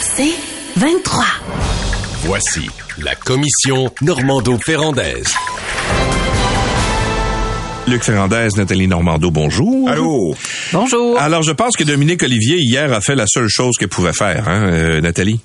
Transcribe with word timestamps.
C'est 0.00 0.34
23. 0.76 1.24
Voici 2.24 2.68
la 2.98 3.14
commission 3.14 3.90
Normando-Ferrandaise. 4.02 5.34
Luc 7.86 8.02
Ferrandez, 8.02 8.48
Nathalie 8.56 8.86
Normando, 8.86 9.30
bonjour. 9.30 9.88
Allô. 9.88 10.34
Bonjour. 10.72 11.18
Alors, 11.18 11.42
je 11.42 11.52
pense 11.52 11.76
que 11.76 11.84
Dominique 11.84 12.22
Olivier, 12.22 12.56
hier, 12.58 12.92
a 12.92 13.00
fait 13.00 13.14
la 13.14 13.26
seule 13.26 13.48
chose 13.48 13.76
qu'elle 13.78 13.88
pouvait 13.88 14.12
faire, 14.12 14.48
hein, 14.48 14.70
euh, 14.72 15.00
Nathalie? 15.00 15.40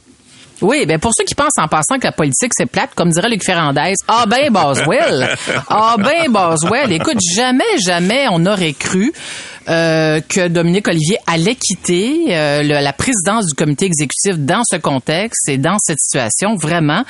Oui, 0.62 0.86
ben 0.86 1.00
pour 1.00 1.12
ceux 1.18 1.24
qui 1.24 1.36
pensent 1.36 1.58
en 1.58 1.68
passant 1.68 1.98
que 2.00 2.06
la 2.06 2.12
politique 2.12 2.52
c'est 2.56 2.66
plate, 2.66 2.90
comme 2.94 3.10
dirait 3.10 3.30
Luc 3.30 3.44
Ferrandez, 3.44 3.94
ah 4.10 4.26
ben 4.28 4.52
Boswell, 4.52 5.36
ah 5.70 5.96
ben 5.98 6.30
Boswell. 6.30 6.92
Écoute, 6.92 7.18
jamais, 7.34 7.64
jamais 7.86 8.26
on 8.30 8.46
aurait 8.46 8.74
cru 8.74 9.14
euh, 9.70 10.20
que 10.28 10.48
Dominique 10.48 10.88
Olivier 10.88 11.18
allait 11.28 11.56
quitter 11.56 12.28
euh, 12.30 12.64
le, 12.64 12.84
la 12.84 12.94
présidence 12.94 13.46
du 13.46 13.54
comité 13.54 13.86
exécutif 13.86 14.38
dans 14.40 14.64
ce 14.64 14.78
contexte 14.78 15.48
et 15.48 15.58
dans 15.58 15.78
cette 15.80 16.00
situation. 16.00 16.56
Vraiment, 16.56 17.04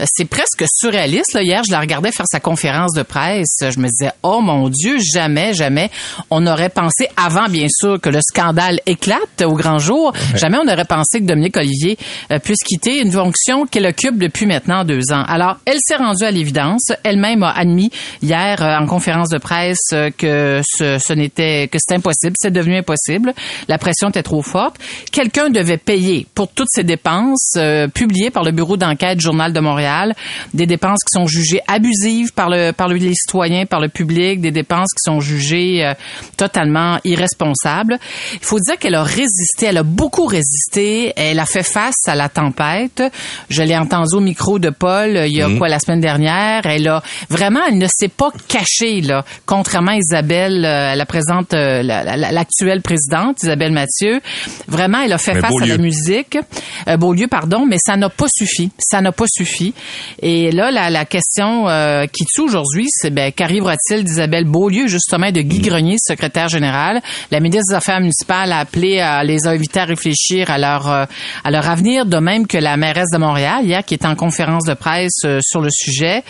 euh, 0.00 0.04
c'est 0.12 0.24
presque 0.24 0.64
surréaliste. 0.74 1.34
Là. 1.34 1.42
Hier, 1.42 1.62
je 1.64 1.70
la 1.70 1.78
regardais 1.78 2.10
faire 2.10 2.26
sa 2.28 2.40
conférence 2.40 2.94
de 2.94 3.02
presse. 3.02 3.58
Je 3.60 3.78
me 3.78 3.88
disais, 3.88 4.10
oh 4.24 4.40
mon 4.40 4.68
Dieu, 4.68 4.98
jamais, 4.98 5.54
jamais 5.54 5.90
on 6.30 6.46
aurait 6.48 6.68
pensé, 6.68 7.08
avant 7.16 7.48
bien 7.48 7.68
sûr 7.70 8.00
que 8.00 8.08
le 8.08 8.20
scandale 8.20 8.80
éclate 8.86 9.42
au 9.44 9.54
grand 9.54 9.78
jour, 9.78 10.12
jamais 10.34 10.58
on 10.58 10.68
aurait 10.68 10.84
pensé 10.84 11.20
que 11.20 11.26
Dominique 11.26 11.56
Olivier 11.56 11.96
puisse 12.42 12.62
quitter 12.64 13.00
une 13.00 13.12
fonction 13.12 13.66
qu'elle 13.66 13.86
occupe 13.86 14.18
depuis 14.18 14.46
maintenant 14.46 14.84
deux 14.84 15.12
ans. 15.12 15.22
Alors, 15.28 15.58
elle 15.64 15.78
s'est 15.86 15.96
rendue 15.96 16.24
à 16.24 16.30
l'évidence. 16.30 16.90
Elle-même 17.04 17.42
a 17.42 17.52
admis 17.52 17.90
hier 18.22 18.60
en 18.60 18.86
conférence 18.86 19.28
de 19.28 19.38
presse 19.38 19.94
que 20.18 20.60
ce, 20.64 20.98
ce 20.98 21.12
n'était 21.12 21.68
que 21.68 21.78
c'était 21.78 21.99
impossible, 22.00 22.34
c'est 22.38 22.50
devenu 22.50 22.76
impossible. 22.78 23.34
La 23.68 23.78
pression 23.78 24.08
était 24.08 24.22
trop 24.22 24.42
forte. 24.42 24.76
Quelqu'un 25.12 25.50
devait 25.50 25.76
payer 25.76 26.26
pour 26.34 26.48
toutes 26.48 26.68
ces 26.70 26.84
dépenses 26.84 27.54
euh, 27.56 27.88
publiées 27.88 28.30
par 28.30 28.42
le 28.42 28.52
bureau 28.52 28.76
d'enquête 28.76 29.20
Journal 29.20 29.52
de 29.52 29.60
Montréal, 29.60 30.14
des 30.54 30.66
dépenses 30.66 31.00
qui 31.00 31.18
sont 31.18 31.26
jugées 31.26 31.60
abusives 31.68 32.32
par 32.32 32.48
le 32.48 32.72
par 32.72 32.88
les 32.88 33.14
citoyens, 33.14 33.66
par 33.66 33.80
le 33.80 33.88
public, 33.88 34.40
des 34.40 34.50
dépenses 34.50 34.88
qui 34.90 35.02
sont 35.10 35.20
jugées 35.20 35.84
euh, 35.84 35.94
totalement 36.36 36.98
irresponsables. 37.04 37.98
Il 38.34 38.44
faut 38.44 38.58
dire 38.58 38.78
qu'elle 38.78 38.94
a 38.94 39.02
résisté, 39.02 39.66
elle 39.66 39.78
a 39.78 39.82
beaucoup 39.82 40.26
résisté, 40.26 41.12
elle 41.16 41.38
a 41.38 41.46
fait 41.46 41.62
face 41.62 42.06
à 42.06 42.14
la 42.14 42.28
tempête. 42.28 43.02
Je 43.48 43.62
l'ai 43.62 43.76
entendu 43.76 44.16
au 44.16 44.20
micro 44.20 44.58
de 44.58 44.70
Paul 44.70 45.16
euh, 45.16 45.26
il 45.26 45.36
y 45.36 45.42
a 45.42 45.48
quoi 45.58 45.68
la 45.68 45.78
semaine 45.78 46.00
dernière, 46.00 46.66
elle 46.66 46.88
a 46.88 47.02
vraiment 47.28 47.60
elle 47.68 47.78
ne 47.78 47.86
s'est 47.88 48.08
pas 48.08 48.30
cachée 48.48 49.00
là, 49.00 49.24
contrairement 49.46 49.92
à 49.92 49.96
Isabelle, 49.96 50.60
la 50.60 51.06
présente 51.06 51.54
l'actuelle 51.90 52.82
présidente, 52.82 53.42
Isabelle 53.42 53.72
Mathieu. 53.72 54.20
Vraiment, 54.68 55.00
elle 55.02 55.12
a 55.12 55.18
fait 55.18 55.34
face 55.34 55.52
à 55.62 55.66
la 55.66 55.78
musique. 55.78 56.38
Euh, 56.88 56.96
Beaulieu, 56.96 57.26
pardon, 57.26 57.66
mais 57.66 57.78
ça 57.78 57.96
n'a 57.96 58.08
pas 58.08 58.26
suffi. 58.28 58.70
Ça 58.78 59.00
n'a 59.00 59.12
pas 59.12 59.26
suffi. 59.28 59.74
Et 60.22 60.50
là, 60.52 60.70
la, 60.70 60.90
la 60.90 61.04
question 61.04 61.68
euh, 61.68 62.06
qui 62.06 62.24
tue 62.24 62.42
aujourd'hui, 62.42 62.86
c'est 62.90 63.10
ben, 63.10 63.32
qu'arrivera-t-il 63.32 64.04
d'Isabelle 64.04 64.44
Beaulieu, 64.44 64.86
justement, 64.86 65.30
de 65.30 65.40
Guy 65.40 65.60
Grenier, 65.60 65.96
secrétaire 65.98 66.48
général? 66.48 67.00
La 67.30 67.40
ministre 67.40 67.70
des 67.70 67.76
Affaires 67.76 68.00
municipales 68.00 68.52
a 68.52 68.58
appelé, 68.58 69.00
à, 69.00 69.22
les 69.24 69.46
a 69.46 69.50
invités 69.50 69.80
à 69.80 69.84
réfléchir 69.84 70.50
à 70.50 70.58
leur, 70.58 70.90
euh, 70.90 71.04
à 71.44 71.50
leur 71.50 71.68
avenir, 71.68 72.06
de 72.06 72.18
même 72.18 72.46
que 72.46 72.58
la 72.58 72.76
mairesse 72.76 73.10
de 73.12 73.18
Montréal, 73.18 73.64
hier, 73.64 73.84
qui 73.84 73.94
était 73.94 74.06
en 74.06 74.16
conférence 74.16 74.64
de 74.64 74.74
presse 74.74 75.20
euh, 75.24 75.38
sur 75.42 75.60
le 75.60 75.70
sujet. 75.70 76.22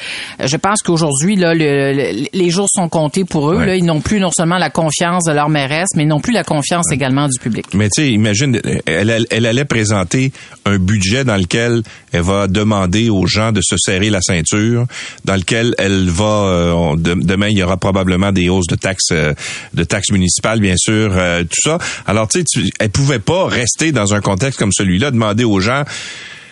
Je 0.42 0.56
pense 0.56 0.82
qu'aujourd'hui, 0.82 1.36
là, 1.36 1.54
le, 1.54 2.26
les 2.32 2.50
jours 2.50 2.68
sont 2.68 2.88
comptés 2.88 3.24
pour 3.24 3.50
eux. 3.52 3.64
Là, 3.64 3.76
ils 3.76 3.84
n'ont 3.84 4.00
plus 4.00 4.20
non 4.20 4.30
seulement 4.30 4.58
la 4.58 4.70
confiance 4.70 5.24
de 5.24 5.32
leur 5.32 5.39
mairesse, 5.48 5.88
mais 5.96 6.04
non 6.04 6.20
plus 6.20 6.32
la 6.32 6.44
confiance 6.44 6.90
également 6.92 7.28
du 7.28 7.38
public. 7.38 7.66
Mais 7.74 7.88
tu 7.88 8.02
sais, 8.02 8.10
imagine, 8.10 8.60
elle, 8.86 9.26
elle, 9.30 9.46
allait 9.46 9.64
présenter 9.64 10.32
un 10.64 10.78
budget 10.78 11.24
dans 11.24 11.36
lequel 11.36 11.82
elle 12.12 12.22
va 12.22 12.46
demander 12.46 13.10
aux 13.10 13.26
gens 13.26 13.52
de 13.52 13.60
se 13.62 13.76
serrer 13.78 14.10
la 14.10 14.20
ceinture, 14.20 14.86
dans 15.24 15.36
lequel 15.36 15.74
elle 15.78 16.08
va, 16.08 16.24
euh, 16.24 16.96
demain 16.96 17.48
il 17.48 17.58
y 17.58 17.62
aura 17.62 17.76
probablement 17.76 18.32
des 18.32 18.48
hausses 18.48 18.66
de 18.66 18.76
taxes, 18.76 19.12
euh, 19.12 19.34
de 19.74 19.84
taxes 19.84 20.10
municipales 20.10 20.60
bien 20.60 20.76
sûr, 20.76 21.12
euh, 21.16 21.42
tout 21.44 21.60
ça. 21.62 21.78
Alors 22.06 22.28
tu 22.28 22.42
sais, 22.46 22.62
elle 22.78 22.90
pouvait 22.90 23.18
pas 23.18 23.46
rester 23.46 23.92
dans 23.92 24.14
un 24.14 24.20
contexte 24.20 24.58
comme 24.58 24.72
celui-là, 24.72 25.10
demander 25.10 25.44
aux 25.44 25.60
gens 25.60 25.84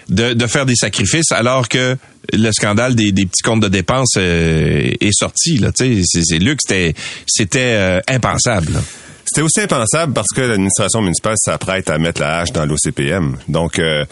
de, 0.08 0.32
de, 0.32 0.46
faire 0.46 0.66
des 0.66 0.74
sacrifices 0.74 1.32
alors 1.32 1.68
que 1.68 1.96
le 2.32 2.52
scandale 2.52 2.94
des, 2.94 3.12
des 3.12 3.26
petits 3.26 3.42
comptes 3.42 3.62
de 3.62 3.68
dépenses 3.68 4.16
est 4.16 5.12
sorti. 5.12 5.58
Là, 5.58 5.70
c'est, 5.74 6.02
c'est 6.04 6.38
Luc, 6.38 6.60
c'était, 6.62 6.94
c'était 7.26 8.00
impensable. 8.08 8.80
C'était 9.28 9.42
aussi 9.42 9.60
impensable 9.60 10.14
parce 10.14 10.28
que 10.28 10.40
l'administration 10.40 11.02
municipale 11.02 11.34
s'apprête 11.36 11.90
à 11.90 11.98
mettre 11.98 12.22
la 12.22 12.38
hache 12.38 12.52
dans 12.52 12.64
l'OCPM. 12.64 13.36
Donc, 13.46 13.78
euh, 13.78 14.06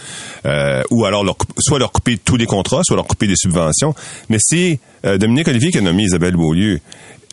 euh, 0.45 0.83
ou 0.91 1.07
alors 1.07 1.25
leur, 1.25 1.37
soit 1.59 1.79
leur 1.79 1.91
couper 1.91 2.19
tous 2.23 2.37
les 2.37 2.45
contrats, 2.45 2.83
soit 2.85 2.97
leur 2.97 3.07
couper 3.07 3.27
des 3.27 3.37
subventions. 3.37 3.95
Mais 4.29 4.37
si 4.39 4.79
euh, 5.07 5.17
Dominique 5.17 5.49
Olivier 5.49 5.71
qui 5.71 5.79
a 5.79 5.81
nommé 5.81 6.03
Isabelle 6.03 6.37
Beaulieu 6.37 6.81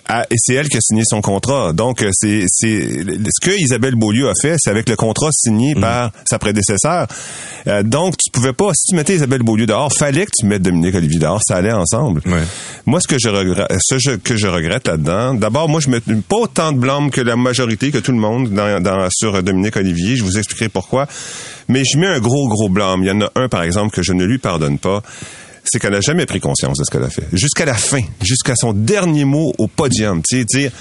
et 0.09 0.35
c'est 0.37 0.53
elle 0.53 0.69
qui 0.69 0.77
a 0.77 0.81
signé 0.81 1.03
son 1.05 1.21
contrat. 1.21 1.73
Donc, 1.73 2.01
euh, 2.01 2.09
c'est, 2.11 2.45
c'est 2.47 2.81
ce 2.81 3.39
que 3.41 3.51
Isabelle 3.57 3.95
Beaulieu 3.95 4.29
a 4.29 4.33
fait, 4.39 4.55
c'est 4.57 4.69
avec 4.69 4.89
le 4.89 4.95
contrat 4.95 5.29
signé 5.31 5.75
mm. 5.75 5.81
par 5.81 6.11
sa 6.25 6.39
prédécesseur. 6.39 7.07
Euh, 7.67 7.83
donc, 7.83 8.15
tu 8.17 8.29
pouvais 8.29 8.53
pas, 8.53 8.71
si 8.73 8.89
tu 8.89 8.95
mettais 8.95 9.15
Isabelle 9.15 9.43
Beaulieu 9.43 9.65
dehors, 9.65 9.91
fallait 9.93 10.25
que 10.25 10.31
tu 10.37 10.45
mettes 10.45 10.61
Dominique 10.61 10.95
Olivier 10.95 11.19
dehors, 11.19 11.41
ça 11.45 11.55
allait 11.55 11.71
ensemble. 11.71 12.21
Moi, 12.85 12.99
ce 12.99 13.07
que 13.07 13.17
je 13.17 13.29
regrette, 13.29 13.71
ce 13.81 14.17
que 14.17 14.35
je 14.35 14.47
regrette 14.47 14.87
là-dedans, 14.87 15.33
d'abord, 15.33 15.69
moi, 15.69 15.79
je 15.79 15.89
mets 15.89 16.01
pas 16.01 16.37
autant 16.37 16.71
de 16.71 16.77
blâme 16.77 17.09
que 17.09 17.21
la 17.21 17.35
majorité, 17.35 17.91
que 17.91 17.99
tout 17.99 18.11
le 18.11 18.17
monde 18.17 18.49
dans, 18.49 18.81
dans, 18.81 19.07
sur 19.09 19.41
Dominique 19.41 19.77
Olivier. 19.77 20.15
Je 20.17 20.23
vous 20.23 20.37
expliquerai 20.37 20.69
pourquoi. 20.69 21.07
Mais 21.69 21.83
je 21.85 21.97
mets 21.97 22.07
un 22.07 22.19
gros, 22.19 22.49
gros 22.49 22.67
blâme. 22.67 23.03
Il 23.03 23.07
y 23.07 23.11
en 23.11 23.21
a 23.21 23.31
un, 23.35 23.47
par 23.47 23.63
exemple, 23.63 23.95
que 23.95 24.03
je 24.03 24.11
ne 24.11 24.25
lui 24.25 24.37
pardonne 24.37 24.77
pas 24.79 25.01
c'est 25.73 25.79
qu'elle 25.79 25.93
n'a 25.93 26.01
jamais 26.01 26.27
pris 26.27 26.39
conscience 26.39 26.77
de 26.77 26.83
ce 26.83 26.91
qu'elle 26.91 27.03
a 27.03 27.09
fait. 27.09 27.27
Jusqu'à 27.33 27.65
la 27.65 27.73
fin, 27.73 28.01
jusqu'à 28.21 28.55
son 28.55 28.73
dernier 28.73 29.25
mot 29.25 29.53
au 29.57 29.65
podium, 29.65 30.21
tu 30.21 30.37
sais, 30.37 30.45
dire 30.45 30.71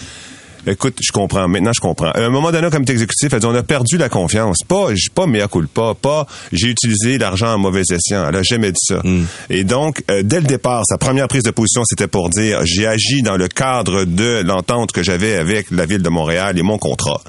Écoute, 0.66 0.98
je 1.00 1.10
comprends. 1.10 1.48
Maintenant, 1.48 1.72
je 1.74 1.80
comprends. 1.80 2.10
À 2.10 2.20
un 2.20 2.28
moment 2.28 2.52
donné, 2.52 2.70
comme 2.70 2.82
exécutif, 2.82 3.32
elle 3.32 3.40
dit, 3.40 3.46
on 3.46 3.54
a 3.54 3.62
perdu 3.62 3.96
la 3.96 4.08
confiance. 4.08 4.58
Pas, 4.66 4.88
pas 5.14 5.26
mea 5.26 5.48
culpa, 5.48 5.94
pas 6.00 6.26
j'ai 6.52 6.68
utilisé 6.68 7.18
l'argent 7.18 7.54
en 7.54 7.58
mauvais 7.58 7.82
escient. 7.90 8.28
Elle 8.28 8.36
a 8.36 8.42
jamais 8.42 8.70
dit 8.70 8.80
ça. 8.80 9.00
Hmm. 9.02 9.24
Et 9.50 9.64
donc, 9.64 10.02
euh, 10.10 10.22
dès 10.22 10.40
le 10.40 10.46
départ, 10.46 10.82
sa 10.86 10.98
première 10.98 11.26
prise 11.28 11.42
de 11.42 11.50
position, 11.50 11.82
c'était 11.84 12.06
pour 12.06 12.28
dire, 12.30 12.60
j'ai 12.64 12.86
agi 12.86 13.22
dans 13.22 13.36
le 13.36 13.48
cadre 13.48 14.04
de 14.04 14.42
l'entente 14.44 14.92
que 14.92 15.02
j'avais 15.02 15.36
avec 15.36 15.70
la 15.70 15.86
ville 15.86 16.02
de 16.02 16.08
Montréal 16.08 16.58
et 16.58 16.62
mon 16.62 16.78
contrat, 16.78 17.20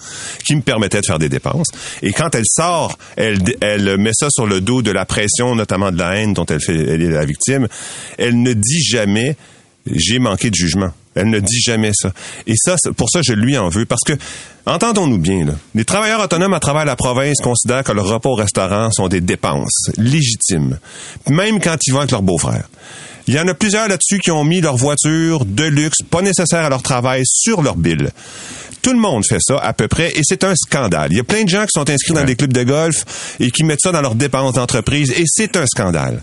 qui 0.46 0.56
me 0.56 0.62
permettait 0.62 1.02
de 1.02 1.06
faire 1.06 1.20
des 1.20 1.30
dépenses. 1.30 1.68
Et 2.02 2.12
quand 2.12 2.36
elle 2.36 2.46
sort, 2.46 2.98
elle, 3.16 3.40
elle 3.62 3.98
met 3.98 4.14
ça 4.14 4.28
sur 4.30 4.46
le 4.46 4.62
dos 4.62 4.82
de 4.82 4.92
la 4.92 5.06
pression, 5.06 5.56
notamment 5.56 5.92
de 5.92 5.98
la 5.98 6.18
haine 6.18 6.34
dont 6.34 6.46
elle, 6.46 6.62
fait, 6.62 6.76
elle 6.76 7.02
est 7.02 7.10
la 7.10 7.26
victime. 7.26 7.68
Elle 8.18 8.42
ne 8.42 8.54
dit 8.54 8.84
jamais, 8.84 9.36
j'ai 9.86 10.20
manqué 10.20 10.50
de 10.50 10.56
jugement. 10.56 10.92
Elle 11.16 11.30
ne 11.30 11.40
dit 11.40 11.62
jamais 11.62 11.92
ça. 11.94 12.12
Et 12.48 12.56
ça, 12.56 12.76
pour 12.96 13.10
ça, 13.10 13.22
je 13.24 13.34
lui 13.34 13.58
en 13.58 13.70
veux. 13.70 13.86
Parce 13.86 14.02
que, 14.06 14.14
entendons-nous 14.66 15.20
bien, 15.20 15.46
là, 15.46 15.54
les 15.76 15.86
travailleurs 15.86 16.22
autonomes 16.22 16.54
à 16.54 16.60
travers 16.60 16.86
la 16.86 16.96
province 16.96 17.40
considèrent 17.42 17.84
que 17.84 17.92
le 17.92 18.02
repas 18.02 18.30
au 18.30 18.36
restaurant 18.36 18.90
sont 18.92 19.08
des 19.08 19.22
dépenses 19.22 19.92
légitimes. 19.98 20.80
Même 21.30 21.60
quand 21.60 21.78
ils 21.86 21.92
vont 21.92 22.00
avec 22.00 22.12
leur 22.12 22.24
beau-frère. 22.24 22.68
Il 23.28 23.34
y 23.34 23.40
en 23.40 23.48
a 23.48 23.54
plusieurs 23.54 23.88
là-dessus 23.88 24.20
qui 24.20 24.32
ont 24.32 24.44
mis 24.44 24.60
leur 24.60 24.76
voiture 24.76 25.46
de 25.46 25.64
luxe, 25.64 26.00
pas 26.10 26.22
nécessaire 26.22 26.66
à 26.66 26.70
leur 26.70 26.82
travail, 26.82 27.22
sur 27.26 27.62
leur 27.62 27.78
bill. 27.78 28.10
Tout 28.82 28.92
le 28.92 29.00
monde 29.00 29.24
fait 29.26 29.40
ça 29.40 29.58
à 29.60 29.72
peu 29.72 29.88
près 29.88 30.12
et 30.14 30.22
c'est 30.24 30.44
un 30.44 30.56
scandale. 30.56 31.08
Il 31.12 31.18
y 31.18 31.22
a 31.22 31.24
plein 31.24 31.46
de 31.46 31.50
gens 31.50 31.62
qui 31.62 31.72
sont 31.72 31.90
inscrits 31.90 32.14
dans 32.14 32.26
des 32.26 32.36
clubs 32.36 32.52
de 32.52 32.64
golf 32.64 33.38
et 33.40 33.50
qui 33.50 33.64
mettent 33.64 33.80
ça 33.82 33.94
dans 33.94 34.02
leurs 34.02 34.16
dépenses 34.16 34.56
d'entreprise 34.56 35.12
et 35.12 35.24
c'est 35.26 35.56
un 35.56 35.66
scandale. 35.66 36.22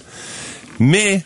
Mais 0.78 1.24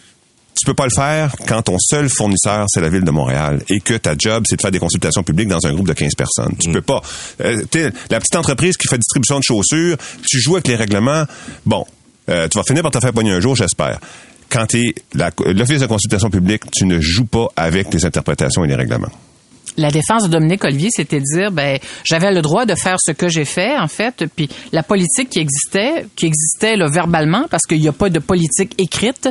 tu 0.56 0.66
peux 0.66 0.74
pas 0.74 0.84
le 0.84 0.94
faire 0.94 1.34
quand 1.46 1.62
ton 1.62 1.76
seul 1.78 2.08
fournisseur, 2.08 2.66
c'est 2.68 2.80
la 2.80 2.88
ville 2.88 3.04
de 3.04 3.10
Montréal 3.10 3.62
et 3.68 3.80
que 3.80 3.94
ta 3.94 4.14
job, 4.16 4.44
c'est 4.48 4.56
de 4.56 4.62
faire 4.62 4.70
des 4.70 4.78
consultations 4.78 5.22
publiques 5.22 5.48
dans 5.48 5.66
un 5.66 5.72
groupe 5.72 5.88
de 5.88 5.92
15 5.92 6.14
personnes. 6.14 6.54
Tu 6.60 6.70
mm. 6.70 6.72
peux 6.72 6.82
pas. 6.82 7.02
Euh, 7.42 7.62
la 8.10 8.20
petite 8.20 8.36
entreprise 8.36 8.76
qui 8.76 8.88
fait 8.88 8.98
distribution 8.98 9.38
de 9.38 9.44
chaussures, 9.44 9.96
tu 10.26 10.40
joues 10.40 10.54
avec 10.54 10.68
les 10.68 10.76
règlements. 10.76 11.24
Bon, 11.66 11.84
euh, 12.28 12.48
tu 12.48 12.58
vas 12.58 12.64
finir 12.64 12.82
par 12.82 12.92
te 12.92 13.00
faire 13.00 13.12
pogner 13.12 13.32
un 13.32 13.40
jour, 13.40 13.56
j'espère. 13.56 13.98
Quand 14.48 14.66
tu 14.66 14.88
es 14.88 14.94
l'office 15.52 15.80
de 15.80 15.86
consultation 15.86 16.30
publique, 16.30 16.62
tu 16.70 16.84
ne 16.84 17.00
joues 17.00 17.24
pas 17.24 17.48
avec 17.56 17.92
les 17.92 18.04
interprétations 18.04 18.64
et 18.64 18.68
les 18.68 18.76
règlements 18.76 19.10
la 19.76 19.90
défense 19.90 20.24
de 20.24 20.28
Dominique 20.28 20.64
Olivier, 20.64 20.88
c'était 20.92 21.18
de 21.18 21.24
dire, 21.36 21.50
ben, 21.52 21.78
j'avais 22.04 22.32
le 22.32 22.42
droit 22.42 22.66
de 22.66 22.74
faire 22.74 22.96
ce 22.98 23.12
que 23.12 23.28
j'ai 23.28 23.44
fait, 23.44 23.76
en 23.76 23.88
fait, 23.88 24.24
puis 24.34 24.48
la 24.72 24.82
politique 24.82 25.30
qui 25.30 25.40
existait, 25.40 26.06
qui 26.16 26.26
existait 26.26 26.76
là, 26.76 26.86
verbalement, 26.88 27.46
parce 27.50 27.64
qu'il 27.64 27.80
n'y 27.80 27.88
a 27.88 27.92
pas 27.92 28.08
de 28.08 28.18
politique 28.18 28.74
écrite 28.78 29.28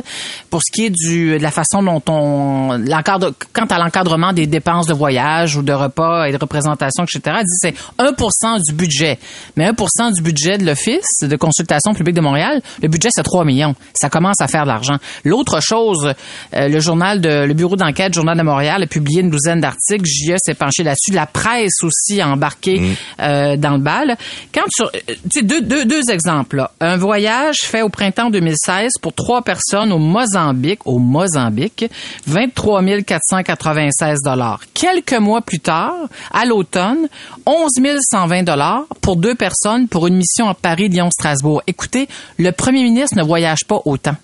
pour 0.50 0.60
ce 0.62 0.72
qui 0.72 0.86
est 0.86 0.90
du, 0.90 1.38
de 1.38 1.42
la 1.42 1.50
façon 1.50 1.82
dont 1.82 2.02
on, 2.08 2.78
l'encadre, 2.78 3.32
quant 3.52 3.66
à 3.66 3.78
l'encadrement 3.78 4.32
des 4.32 4.46
dépenses 4.46 4.86
de 4.86 4.94
voyage 4.94 5.56
ou 5.56 5.62
de 5.62 5.72
repas 5.72 6.26
et 6.26 6.32
de 6.32 6.38
représentation, 6.38 7.04
etc., 7.04 7.38
dit 7.42 7.56
c'est 7.58 7.74
1% 7.98 8.60
du 8.66 8.74
budget. 8.74 9.18
Mais 9.56 9.70
1% 9.70 10.14
du 10.14 10.22
budget 10.22 10.58
de 10.58 10.66
l'Office 10.66 11.20
de 11.22 11.36
consultation 11.36 11.94
publique 11.94 12.16
de 12.16 12.20
Montréal, 12.20 12.60
le 12.82 12.88
budget, 12.88 13.08
c'est 13.12 13.22
3 13.22 13.44
millions. 13.44 13.74
Ça 13.94 14.10
commence 14.10 14.40
à 14.40 14.48
faire 14.48 14.62
de 14.62 14.68
l'argent. 14.68 14.96
L'autre 15.24 15.60
chose, 15.60 16.12
euh, 16.54 16.68
le 16.68 16.80
journal 16.80 17.20
de, 17.20 17.44
le 17.44 17.54
bureau 17.54 17.76
d'enquête, 17.76 18.14
Journal 18.14 18.36
de 18.36 18.42
Montréal, 18.42 18.82
a 18.82 18.86
publié 18.86 19.20
une 19.20 19.30
douzaine 19.30 19.60
d'articles. 19.60 20.04
S'est 20.38 20.54
penché 20.54 20.82
là-dessus, 20.82 21.12
la 21.12 21.26
presse 21.26 21.82
aussi 21.82 22.20
a 22.20 22.28
embarqué 22.28 22.80
Mm. 22.80 22.94
euh, 23.20 23.56
dans 23.56 23.72
le 23.72 23.78
bal. 23.78 24.16
Quand 24.52 24.62
tu, 24.74 24.82
tu 25.04 25.14
sais, 25.32 25.42
deux, 25.42 25.60
deux, 25.60 25.84
deux 25.84 26.10
exemples. 26.10 26.56
là. 26.56 26.70
Un 26.80 26.96
voyage 26.96 27.56
fait 27.62 27.82
au 27.82 27.88
printemps 27.88 28.30
2016 28.30 28.92
pour 29.00 29.12
trois 29.12 29.42
personnes 29.42 29.92
au 29.92 29.98
Mozambique, 29.98 30.80
au 30.86 30.98
Mozambique, 30.98 31.86
23 32.26 32.82
496 33.06 34.18
dollars. 34.24 34.60
Quelques 34.74 35.12
mois 35.14 35.40
plus 35.42 35.60
tard, 35.60 35.94
à 36.32 36.44
l'automne, 36.44 37.08
11 37.46 37.70
120 38.10 38.42
dollars 38.42 38.84
pour 39.00 39.16
deux 39.16 39.34
personnes 39.34 39.88
pour 39.88 40.06
une 40.06 40.16
mission 40.16 40.48
à 40.48 40.54
Paris, 40.54 40.88
Lyon, 40.88 41.10
Strasbourg. 41.10 41.62
Écoutez, 41.66 42.08
le 42.38 42.50
premier 42.52 42.82
ministre 42.82 43.16
ne 43.16 43.22
voyage 43.22 43.64
pas 43.66 43.80
autant 43.84 44.16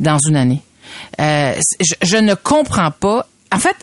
dans 0.00 0.18
une 0.18 0.36
année. 0.36 0.62
Euh, 1.20 1.54
je, 1.80 1.94
je 2.02 2.16
ne 2.16 2.34
comprends 2.34 2.90
pas. 2.90 3.26
En 3.54 3.58
fait, 3.58 3.76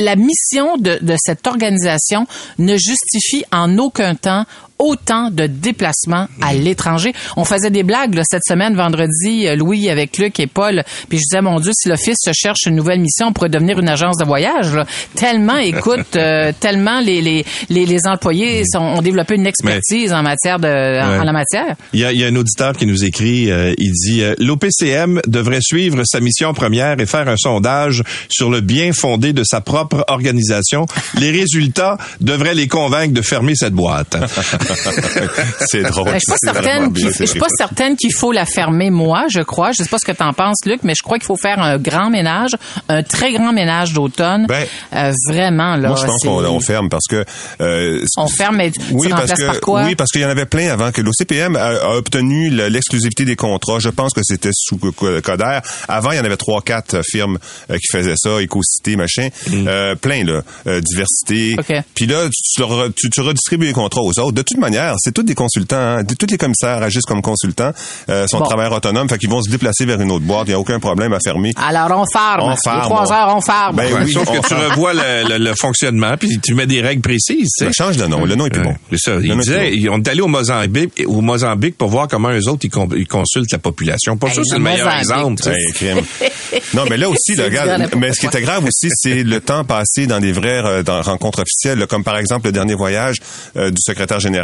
la 0.00 0.16
mission 0.16 0.76
de, 0.76 0.98
cette 1.18 1.46
organisation 1.46 2.26
ne 2.58 2.76
justifie 2.76 3.44
en 3.52 3.78
aucun 3.78 4.14
temps 4.14 4.44
autant 4.80 5.30
de 5.30 5.46
déplacements 5.46 6.26
à 6.42 6.54
l'étranger. 6.54 7.12
On 7.36 7.44
faisait 7.44 7.70
des 7.70 7.82
blagues 7.84 8.14
là, 8.14 8.22
cette 8.24 8.42
semaine, 8.48 8.74
vendredi, 8.74 9.46
euh, 9.46 9.54
Louis 9.54 9.88
avec 9.90 10.18
Luc 10.18 10.40
et 10.40 10.46
Paul. 10.46 10.82
Puis 11.08 11.18
je 11.18 11.22
disais, 11.30 11.42
mon 11.42 11.60
Dieu, 11.60 11.70
si 11.74 11.88
l'Office 11.88 12.16
se 12.20 12.30
cherche 12.34 12.66
une 12.66 12.74
nouvelle 12.74 13.00
mission, 13.00 13.26
on 13.28 13.32
pourrait 13.32 13.50
devenir 13.50 13.78
une 13.78 13.88
agence 13.88 14.16
de 14.16 14.24
voyage. 14.24 14.74
là. 14.74 14.86
Tellement, 15.14 15.58
écoute, 15.58 16.06
euh, 16.16 16.50
tellement 16.58 17.00
les, 17.00 17.20
les, 17.20 17.44
les, 17.68 17.86
les 17.86 18.06
employés 18.06 18.64
sont, 18.66 18.78
ont 18.80 19.02
développé 19.02 19.34
une 19.36 19.46
expertise 19.46 20.12
en 20.12 20.22
matière 20.22 20.58
de 20.58 20.66
en, 20.68 21.10
Ouais. 21.10 21.18
en 21.18 21.24
la 21.24 21.32
matière. 21.32 21.76
Il 21.92 22.00
y, 22.00 22.04
a, 22.04 22.12
il 22.12 22.20
y 22.20 22.24
a 22.24 22.28
un 22.28 22.36
auditeur 22.36 22.74
qui 22.76 22.86
nous 22.86 23.04
écrit, 23.04 23.50
euh, 23.50 23.74
il 23.78 23.92
dit 23.92 24.22
euh, 24.22 24.34
l'OPCM 24.38 25.20
devrait 25.26 25.60
suivre 25.60 26.02
sa 26.04 26.20
mission 26.20 26.54
première 26.54 26.98
et 27.00 27.06
faire 27.06 27.28
un 27.28 27.36
sondage 27.36 28.02
sur 28.30 28.48
le 28.50 28.60
bien 28.60 28.92
fondé 28.92 29.32
de 29.32 29.42
sa 29.44 29.60
propre 29.60 30.04
organisation. 30.08 30.86
Les 31.18 31.30
résultats 31.30 31.98
devraient 32.20 32.54
les 32.54 32.68
convaincre 32.68 33.12
de 33.12 33.22
fermer 33.22 33.54
cette 33.54 33.74
boîte. 33.74 34.16
c'est 35.66 35.82
drôle. 35.82 36.04
Ben, 36.04 36.14
je 36.14 36.18
suis 36.20 36.30
pas 36.30 36.52
certaine 36.52 36.88
bien 36.90 37.10
je 37.18 37.24
suis 37.24 37.38
pas 37.38 37.46
certaine 37.56 37.96
qu'il 37.96 38.12
faut 38.14 38.32
la 38.32 38.44
fermer, 38.46 38.90
moi, 38.90 39.26
je 39.28 39.40
crois. 39.40 39.70
Je 39.72 39.82
sais 39.82 39.88
pas 39.88 39.98
ce 39.98 40.06
que 40.06 40.12
t'en 40.16 40.32
penses, 40.32 40.58
Luc, 40.66 40.80
mais 40.82 40.94
je 40.96 41.02
crois 41.02 41.18
qu'il 41.18 41.26
faut 41.26 41.36
faire 41.36 41.58
un 41.60 41.78
grand 41.78 42.10
ménage, 42.10 42.50
un 42.88 43.02
très 43.02 43.32
grand 43.32 43.52
ménage 43.52 43.92
d'automne. 43.92 44.46
Ben, 44.46 44.66
Euh, 44.94 45.12
vraiment, 45.28 45.76
là. 45.76 45.88
Moi, 45.88 45.98
je 46.00 46.06
pense 46.06 46.22
qu'on 46.22 46.44
on 46.44 46.60
ferme 46.60 46.88
parce 46.88 47.06
que... 47.08 47.24
euh, 47.60 48.04
On 48.16 48.26
ferme, 48.28 48.56
mais 48.56 48.70
tu 48.70 48.80
oui, 48.92 49.08
parce 49.08 49.32
que, 49.32 49.46
par 49.46 49.60
quoi? 49.60 49.84
Oui, 49.84 49.94
parce 49.94 50.10
qu'il 50.10 50.20
y 50.20 50.24
en 50.24 50.28
avait 50.30 50.46
plein 50.46 50.70
avant 50.72 50.90
que 50.92 51.00
l'OCPM 51.00 51.56
a, 51.56 51.68
a 51.68 51.96
obtenu 51.96 52.50
le- 52.50 52.68
l'exclusivité 52.68 53.24
des 53.24 53.36
contrats. 53.36 53.78
Je 53.78 53.88
pense 53.88 54.12
que 54.12 54.20
c'était 54.24 54.50
sous 54.52 54.76
co- 54.78 54.92
co- 54.92 55.20
Coder. 55.22 55.58
Avant, 55.88 56.10
il 56.12 56.16
y 56.16 56.20
en 56.20 56.24
avait 56.24 56.36
trois, 56.36 56.62
quatre 56.62 57.00
firmes 57.04 57.38
euh, 57.70 57.76
qui 57.76 57.86
faisaient 57.96 58.14
ça, 58.16 58.40
Écocité, 58.42 58.96
machin. 58.96 59.28
Euh, 59.52 59.94
plein, 59.94 60.24
là. 60.24 60.42
Euh, 60.66 60.80
diversité. 60.80 61.56
OK. 61.58 61.82
Puis 61.94 62.06
là, 62.06 62.26
tu, 62.28 62.62
tu, 62.96 63.10
tu 63.10 63.20
redistribues 63.20 63.66
les 63.66 63.72
contrats 63.72 64.02
aux 64.02 64.18
autres. 64.18 64.32
De 64.32 64.42
toute 64.42 64.58
manière, 64.60 64.94
c'est 64.98 65.12
tous 65.12 65.22
des 65.22 65.34
consultants. 65.34 65.76
Hein. 65.76 66.04
Tous 66.04 66.26
les 66.30 66.38
commissaires 66.38 66.82
agissent 66.82 67.04
comme 67.06 67.22
consultants. 67.22 67.72
Euh, 68.08 68.26
sont 68.26 68.38
Bon. 68.38 68.44
travailleurs 68.44 68.72
autonomes. 68.74 69.08
Fait 69.08 69.18
qu'ils 69.18 69.30
vont 69.30 69.42
se 69.42 69.50
déplacer 69.50 69.84
vers 69.86 70.00
une 70.00 70.10
autre 70.12 70.24
boîte. 70.24 70.44
Il 70.46 70.50
n'y 70.50 70.54
a 70.54 70.58
aucun 70.60 70.78
problème 70.78 71.12
à 71.12 71.18
fermer. 71.24 71.52
Alors, 71.56 71.90
on 72.00 72.04
farme. 72.12 72.42
On 72.42 72.50
Les 72.50 72.56
farme, 72.64 72.82
trois 72.82 73.06
on- 73.08 73.12
heures, 73.12 73.36
on 73.36 73.40
farme. 73.40 73.76
Ben 73.76 73.86
oui, 74.04 74.12
sauf 74.12 74.28
on 74.28 74.32
que 74.34 74.38
tu 74.40 74.54
ferme. 74.54 74.70
revois 74.70 74.92
le, 74.94 75.28
le- 75.28 75.44
le 75.44 75.54
fonctionnement, 75.58 76.14
puis 76.18 76.38
tu 76.40 76.54
mets 76.54 76.66
des 76.66 76.80
règles 76.80 77.02
précises. 77.02 77.48
Ben, 77.60 77.72
change 77.72 77.96
de 77.96 78.06
nom. 78.06 78.24
Le 78.24 78.34
nom 78.36 78.46
est 78.46 78.50
plus 78.50 78.62
bon. 78.62 78.70
Ouais, 78.70 78.76
C'est 78.92 78.98
ça. 78.98 79.14
Le 79.16 79.24
Il 79.24 79.28
nom 79.28 79.34
est 79.40 79.44
plus 79.44 79.44
disait, 79.72 79.88
bon. 79.88 79.94
on 79.94 79.98
est 79.98 80.08
allé 80.08 80.20
au 80.20 80.28
Mozambique, 80.28 80.92
au 81.06 81.20
Mozambique 81.20 81.76
pour 81.78 81.88
voir 81.88 82.08
comment 82.08 82.30
eux 82.30 82.48
autres 82.48 82.60
ils, 82.64 82.70
con- 82.70 82.88
ils 82.96 83.08
consultent 83.08 83.52
la 83.52 83.58
population. 83.58 84.16
Pas 84.16 84.28
Hey, 84.28 84.34
sûr, 84.34 84.42
c'est 84.46 84.52
le 84.58 84.58
le 84.58 84.64
meilleur 84.64 84.92
exemple. 84.94 85.42
Non, 86.74 86.84
mais 86.88 86.96
là 86.96 87.08
aussi, 87.08 87.34
le 87.36 87.48
n'importe 87.48 87.94
mais 87.96 88.12
ce 88.12 88.20
qui 88.20 88.26
était 88.26 88.42
grave 88.42 88.64
aussi, 88.64 88.88
c'est 88.94 89.22
le 89.22 89.40
temps 89.40 89.64
passé 89.64 90.06
dans 90.06 90.18
des 90.20 90.32
vraies 90.32 90.62
euh, 90.64 90.82
dans 90.82 91.00
rencontres 91.02 91.42
officielles, 91.42 91.86
comme 91.86 92.04
par 92.04 92.16
exemple 92.18 92.46
le 92.46 92.52
dernier 92.52 92.74
voyage 92.74 93.16
euh, 93.56 93.70
du 93.70 93.76
secrétaire 93.80 94.20
général 94.20 94.39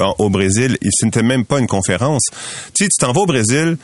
euh, 0.00 0.04
au 0.18 0.30
Brésil. 0.30 0.76
Il- 0.82 0.90
Ce 0.92 1.04
n'était 1.04 1.22
même 1.22 1.44
pas 1.44 1.58
une 1.58 1.66
conférence. 1.66 2.22
Tu 2.74 2.84
sais, 2.84 2.88
tu 2.88 2.98
t'en 2.98 3.12
vas 3.12 3.20
au 3.22 3.26
Brésil, 3.26 3.76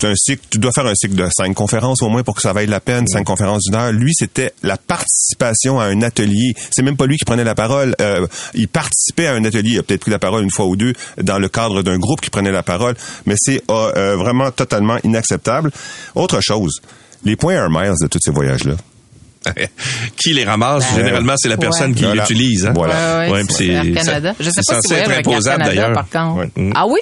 tu, 0.00 0.06
as 0.06 0.10
un 0.10 0.14
cycle, 0.16 0.42
tu 0.50 0.58
dois 0.58 0.72
faire 0.74 0.86
un 0.86 0.94
cycle 0.94 1.14
de 1.14 1.28
cinq 1.36 1.52
conférences 1.54 2.02
au 2.02 2.08
moins 2.08 2.22
pour 2.22 2.34
que 2.34 2.40
ça 2.40 2.52
vaille 2.54 2.66
la 2.66 2.80
peine, 2.80 3.06
cinq 3.06 3.24
conférences 3.24 3.62
d'une 3.64 3.74
heure. 3.74 3.92
Lui, 3.92 4.12
c'était 4.14 4.52
la 4.62 4.76
participation 4.78 5.78
à 5.78 5.84
un 5.84 6.00
atelier. 6.02 6.54
C'est 6.70 6.82
même 6.82 6.96
pas 6.96 7.06
lui 7.06 7.18
qui 7.18 7.24
prenait 7.26 7.44
la 7.44 7.54
parole. 7.54 7.94
Euh, 8.00 8.26
il 8.54 8.68
participait 8.68 9.26
à 9.26 9.34
un 9.34 9.44
atelier. 9.44 9.72
Il 9.72 9.78
a 9.78 9.82
peut-être 9.82 10.00
pris 10.00 10.10
la 10.10 10.18
parole 10.18 10.42
une 10.44 10.50
fois 10.50 10.64
ou 10.66 10.76
deux 10.76 10.94
dans 11.22 11.38
le 11.38 11.48
cadre 11.48 11.82
d'un 11.82 11.98
groupe 11.98 12.20
qui 12.22 12.30
prenait 12.30 12.52
la 12.52 12.62
parole, 12.62 12.94
mais 13.26 13.34
c'est 13.36 13.62
euh, 13.70 14.16
vraiment 14.16 14.50
totalement 14.50 14.96
inacceptable. 15.04 15.70
Autre 16.14 16.40
chose, 16.40 16.80
les 17.24 17.36
points 17.36 17.52
Air 17.54 17.68
Miles 17.70 17.94
de 18.00 18.06
tous 18.08 18.18
ces 18.22 18.30
voyages-là. 18.30 18.74
qui 20.16 20.32
les 20.32 20.44
ramasse 20.44 20.84
Ben, 20.92 20.96
généralement 21.04 21.34
c'est 21.36 21.48
la 21.48 21.54
ouais. 21.54 21.60
personne 21.60 21.94
qui 21.94 22.04
Voilà. 22.04 22.22
l'utilise 22.22 22.66
hein? 22.66 22.72
Voilà. 22.74 23.18
Ouais, 23.18 23.30
ouais, 23.30 23.42
Ouais, 23.42 23.42
c'est 23.48 23.92
Canada. 23.94 24.30
ça- 24.30 24.36
Je 24.44 24.50
sais 24.50 24.60
pas 24.66 24.74
si 24.80 24.82
censé 24.82 24.88
vous 24.88 24.94
être 24.94 25.04
voyez 25.06 25.12
avec 25.14 25.26
Canada, 25.26 25.64
d'ailleurs. 25.64 25.92
par 25.92 26.08
contre. 26.08 26.38
Ouais. 26.56 26.70
Ah 26.74 26.86
oui? 26.86 27.00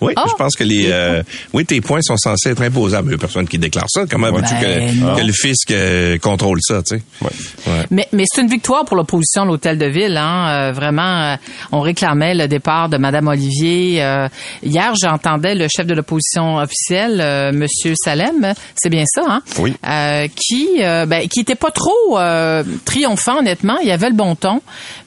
Oui, 0.00 0.12
Ah. 0.16 0.24
je 0.28 0.34
pense 0.34 0.54
que 0.56 0.64
les 0.64 0.88
euh, 0.90 1.22
oui 1.52 1.64
tes 1.64 1.80
points 1.80 2.00
sont 2.02 2.16
censés 2.16 2.50
être 2.50 2.62
imposables. 2.62 3.08
Il 3.08 3.12
y 3.12 3.14
a 3.14 3.18
personne 3.18 3.46
qui 3.48 3.58
déclare 3.58 3.86
ça. 3.88 4.04
Comment 4.10 4.30
veux-tu 4.32 4.54
Ben, 4.60 5.00
non. 5.00 5.14
que, 5.14 5.20
que 5.20 5.26
le 5.26 5.32
fisc 5.32 5.70
euh, 5.70 6.18
contrôle 6.18 6.58
ça, 6.62 6.82
tu 6.82 6.96
sais? 6.96 7.02
Ouais. 7.22 7.30
Ouais. 7.66 7.86
Mais, 7.90 8.08
mais 8.12 8.24
c'est 8.26 8.40
une 8.42 8.48
victoire 8.48 8.84
pour 8.84 8.96
l'opposition 8.96 9.44
de 9.44 9.50
l'hôtel 9.50 9.78
de 9.78 9.86
ville. 9.86 10.16
Hein. 10.16 10.48
Euh, 10.48 10.72
vraiment, 10.72 11.22
euh, 11.22 11.36
on 11.72 11.80
réclamait 11.80 12.34
le 12.34 12.48
départ 12.48 12.88
de 12.88 12.96
Madame 12.96 13.28
Olivier. 13.28 14.02
Euh, 14.02 14.28
hier, 14.62 14.92
j'entendais 15.00 15.54
le 15.54 15.68
chef 15.68 15.86
de 15.86 15.94
l'opposition 15.94 16.56
officielle, 16.56 17.20
euh, 17.20 17.52
Monsieur 17.52 17.94
Salem, 17.96 18.52
c'est 18.74 18.90
bien 18.90 19.04
ça, 19.06 19.22
hein? 19.26 19.42
Oui. 19.58 19.74
Euh, 19.86 20.26
qui, 20.34 20.68
euh, 20.82 21.06
ben, 21.06 21.28
qui 21.28 21.40
était 21.40 21.54
pas 21.54 21.70
trop 21.70 22.18
euh, 22.18 22.62
triomphant, 22.84 23.38
honnêtement. 23.38 23.78
Il 23.82 23.90
avait 23.90 24.08
le 24.08 24.16
bon 24.16 24.34
ton, 24.34 24.60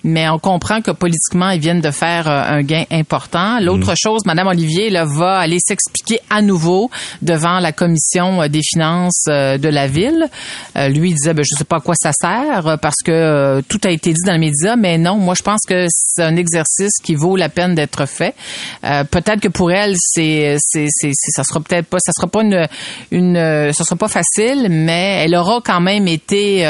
mais 0.03 0.29
on 0.29 0.39
comprend 0.39 0.81
que 0.81 0.91
politiquement, 0.91 1.49
ils 1.49 1.59
viennent 1.59 1.81
de 1.81 1.91
faire 1.91 2.27
euh, 2.27 2.43
un 2.57 2.61
gain 2.61 2.83
important. 2.91 3.59
L'autre 3.59 3.93
chose, 3.97 4.21
Madame 4.25 4.47
Olivier 4.47 4.76
là, 4.89 5.05
va 5.05 5.37
aller 5.39 5.57
s'expliquer 5.59 6.19
à 6.29 6.41
nouveau 6.41 6.89
devant 7.21 7.59
la 7.59 7.71
commission 7.71 8.41
euh, 8.41 8.47
des 8.47 8.61
finances 8.63 9.25
euh, 9.27 9.57
de 9.57 9.69
la 9.69 9.87
ville. 9.87 10.27
Euh, 10.77 10.87
lui 10.89 11.09
il 11.09 11.15
disait, 11.15 11.33
ben, 11.33 11.43
je 11.43 11.57
sais 11.57 11.63
pas 11.63 11.77
à 11.77 11.79
quoi 11.79 11.95
ça 11.95 12.11
sert 12.13 12.67
euh, 12.67 12.77
parce 12.77 13.01
que 13.03 13.11
euh, 13.11 13.61
tout 13.67 13.79
a 13.83 13.89
été 13.89 14.13
dit 14.13 14.21
dans 14.25 14.33
les 14.33 14.39
médias, 14.39 14.75
mais 14.75 14.97
non, 14.97 15.17
moi 15.17 15.35
je 15.35 15.43
pense 15.43 15.61
que 15.67 15.85
c'est 15.89 16.23
un 16.23 16.35
exercice 16.35 16.93
qui 17.03 17.15
vaut 17.15 17.35
la 17.35 17.49
peine 17.49 17.75
d'être 17.75 18.05
fait. 18.05 18.35
Euh, 18.83 19.03
peut-être 19.03 19.41
que 19.41 19.47
pour 19.47 19.71
elle, 19.71 19.95
c'est, 19.97 20.57
c'est, 20.59 20.87
c'est, 20.89 21.11
ça 21.13 21.43
sera 21.43 21.59
peut-être 21.59 21.87
pas, 21.87 21.97
ça 21.99 22.11
sera 22.15 22.27
pas 22.27 22.43
une, 22.43 22.67
une, 23.11 23.35
ça 23.73 23.83
sera 23.83 23.95
pas 23.95 24.07
facile, 24.07 24.67
mais 24.69 25.23
elle 25.23 25.35
aura 25.35 25.59
quand 25.63 25.81
même 25.81 26.07
été, 26.07 26.65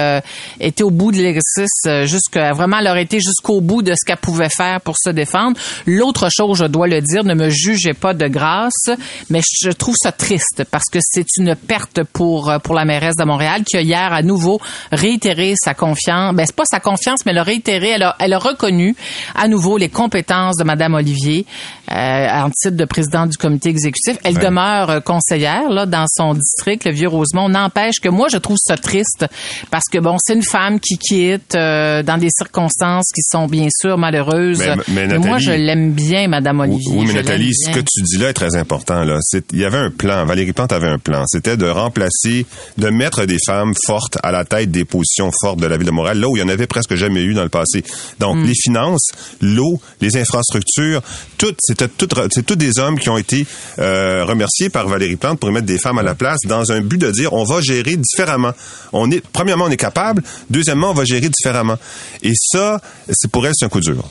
été 0.60 0.84
au 0.84 0.92
bout 0.92 1.12
de 1.12 1.18
l'exercice, 1.18 1.88
jusqu'à 2.06 2.54
vraiment, 2.54 2.80
elle 2.80 2.88
aurait 2.88 3.04
été 3.04 3.20
jusqu'au 3.20 3.62
bout 3.62 3.82
de 3.82 3.94
ce 3.94 4.06
qu'elle 4.06 4.18
pouvait 4.18 4.50
faire 4.50 4.82
pour 4.82 4.96
se 4.98 5.10
défendre. 5.10 5.58
L'autre 5.86 6.30
chose, 6.32 6.58
je 6.60 6.66
dois 6.66 6.88
le 6.88 7.02
dire, 7.02 7.24
ne 7.24 7.34
me 7.34 7.50
jugez 7.50 7.94
pas 7.98 8.14
de 8.14 8.28
grâce, 8.28 8.90
mais 9.30 9.42
je 9.62 9.70
trouve 9.72 9.96
ça 10.02 10.12
triste 10.12 10.64
parce 10.72 10.86
que 10.92 11.00
c'est 11.02 11.26
une 11.38 11.56
perte 11.56 12.04
pour 12.04 12.50
euh, 12.50 12.60
pour 12.60 12.76
la 12.76 12.86
mairesse 12.86 13.16
de 13.16 13.24
Montréal 13.26 13.64
qui 13.66 13.78
a 13.78 13.82
hier 13.82 14.14
à 14.14 14.22
nouveau 14.22 14.60
réitéré 14.92 15.54
sa 15.58 15.74
confiance. 15.74 16.34
Ben 16.36 16.46
c'est 16.46 16.56
pas 16.56 16.66
sa 16.66 16.80
confiance, 16.80 17.20
mais 17.26 17.32
elle 17.32 17.38
a 17.40 17.44
réitéré, 17.44 17.90
elle 17.90 18.04
a, 18.04 18.16
elle 18.20 18.34
a 18.34 18.40
reconnu 18.40 18.96
à 19.36 19.48
nouveau 19.48 19.78
les 19.78 19.90
compétences 19.90 20.56
de 20.58 20.64
Madame 20.64 20.94
Olivier 20.94 21.46
euh, 21.92 22.28
en 22.30 22.50
titre 22.50 22.76
de 22.78 22.86
présidente 22.86 23.30
du 23.32 23.38
comité 23.38 23.70
exécutif. 23.70 24.18
Elle 24.24 24.38
demeure 24.38 24.90
euh, 24.90 25.00
conseillère 25.00 25.70
là 25.70 25.86
dans 25.86 26.06
son 26.10 26.34
district, 26.34 26.86
le 26.86 26.92
Vieux 26.92 27.08
Rosemont. 27.08 27.50
N'empêche 27.50 28.00
que 28.02 28.10
moi 28.10 28.28
je 28.32 28.38
trouve 28.38 28.58
ça 28.60 28.78
triste 28.78 29.26
parce 29.72 29.86
que 29.92 30.00
bon 30.00 30.18
c'est 30.20 30.34
une 30.34 30.44
femme 30.44 30.80
qui 30.80 30.98
quitte 30.98 31.56
euh, 31.56 32.04
dans 32.04 32.18
des 32.18 32.30
circonstances 32.30 33.06
qui 33.14 33.22
sont 33.22 33.48
bien 33.48 33.68
sûr 33.72 33.98
malheureuses. 33.98 34.60
Mais- 34.88 35.08
mais 35.08 35.18
moi 35.18 35.38
Nathalie- 35.38 35.44
je 35.46 35.52
l'aime 35.52 35.92
bien, 35.92 36.28
Madame 36.28 36.60
Olivier. 36.60 36.94
Oui, 36.98 37.06
mais 37.08 37.14
Nathalie, 37.14 37.54
ce 37.54 37.72
que 37.72 37.80
tu 37.92 38.02
dis 38.04 38.18
là 38.18 38.30
est 38.30 38.34
très 38.34 38.56
important. 38.56 39.04
Là, 39.04 39.20
il 39.52 39.60
y 39.60 39.66
avait 39.66 39.78
un 39.78 39.92
plan. 39.92 40.26
Valérie 40.26 40.54
Plante 40.54 40.72
avait 40.72 40.88
un 40.88 41.00
plan. 41.00 41.24
C'était 41.28 41.58
de 41.58 41.68
remplacer, 41.68 42.46
de 42.78 42.90
mettre 42.90 43.26
des 43.26 43.38
femmes 43.46 43.74
fortes 43.86 44.18
à 44.24 44.32
la 44.32 44.46
tête 44.46 44.72
des 44.72 44.86
positions 44.86 45.32
fortes 45.42 45.60
de 45.60 45.68
la 45.68 45.78
ville 45.78 45.86
de 45.88 45.92
Montréal, 45.92 46.20
là 46.20 46.28
où 46.30 46.38
il 46.38 46.40
y 46.40 46.44
en 46.44 46.50
avait 46.50 46.68
presque 46.68 46.96
jamais 46.96 47.22
eu 47.22 47.34
dans 47.34 47.44
le 47.44 47.50
passé. 47.50 47.84
Donc, 48.20 48.38
Mm. 48.38 48.46
les 48.46 48.54
finances, 48.56 49.10
l'eau, 49.42 49.80
les 50.02 50.18
infrastructures, 50.18 51.02
tout, 51.38 51.54
c'était 51.60 51.88
tout, 51.88 52.08
c'est 52.32 52.46
tous 52.46 52.56
des 52.56 52.80
hommes 52.80 53.00
qui 53.00 53.10
ont 53.10 53.18
été 53.18 53.46
euh, 53.80 54.26
remerciés 54.26 54.70
par 54.70 54.88
Valérie 54.88 55.16
Plante 55.16 55.40
pour 55.40 55.52
mettre 55.52 55.66
des 55.66 55.80
femmes 55.80 55.98
à 55.98 56.04
la 56.04 56.16
place 56.16 56.40
dans 56.46 56.72
un 56.72 56.82
but 56.82 56.98
de 57.00 57.12
dire 57.12 57.34
on 57.34 57.44
va 57.44 57.62
gérer 57.62 57.96
différemment. 57.98 58.52
On 58.94 59.10
est, 59.12 59.22
premièrement, 59.32 59.66
on 59.66 59.70
est 59.72 59.78
capable. 59.78 60.24
Deuxièmement, 60.50 60.92
on 60.92 60.94
va 60.94 61.06
gérer 61.06 61.30
différemment. 61.30 61.78
Et 62.24 62.34
ça, 62.36 62.82
c'est 63.12 63.30
pour 63.32 63.46
elle, 63.46 63.54
c'est 63.56 63.66
un 63.66 63.70
coup 63.70 63.80
dur. 63.80 64.10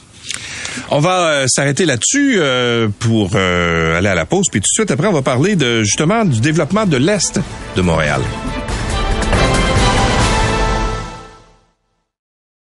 On 0.90 1.00
va 1.00 1.28
euh, 1.28 1.47
s'arrêter 1.49 1.85
là-dessus 1.85 2.37
euh, 2.38 2.88
pour 2.99 3.30
euh, 3.35 3.99
aller 3.99 4.09
à 4.09 4.14
la 4.14 4.26
pause, 4.26 4.47
puis 4.50 4.61
tout 4.61 4.68
de 4.71 4.75
suite 4.75 4.90
après, 4.90 5.06
on 5.06 5.12
va 5.12 5.23
parler 5.23 5.56
de 5.56 5.83
justement 5.83 6.25
du 6.25 6.40
développement 6.40 6.87
de 6.87 6.97
l'est 6.97 7.40
de 7.76 7.83
Montréal. 7.83 8.23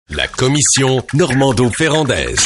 La 0.09 0.27
commission 0.27 1.03
Normando-Ferrandaise. 1.13 2.45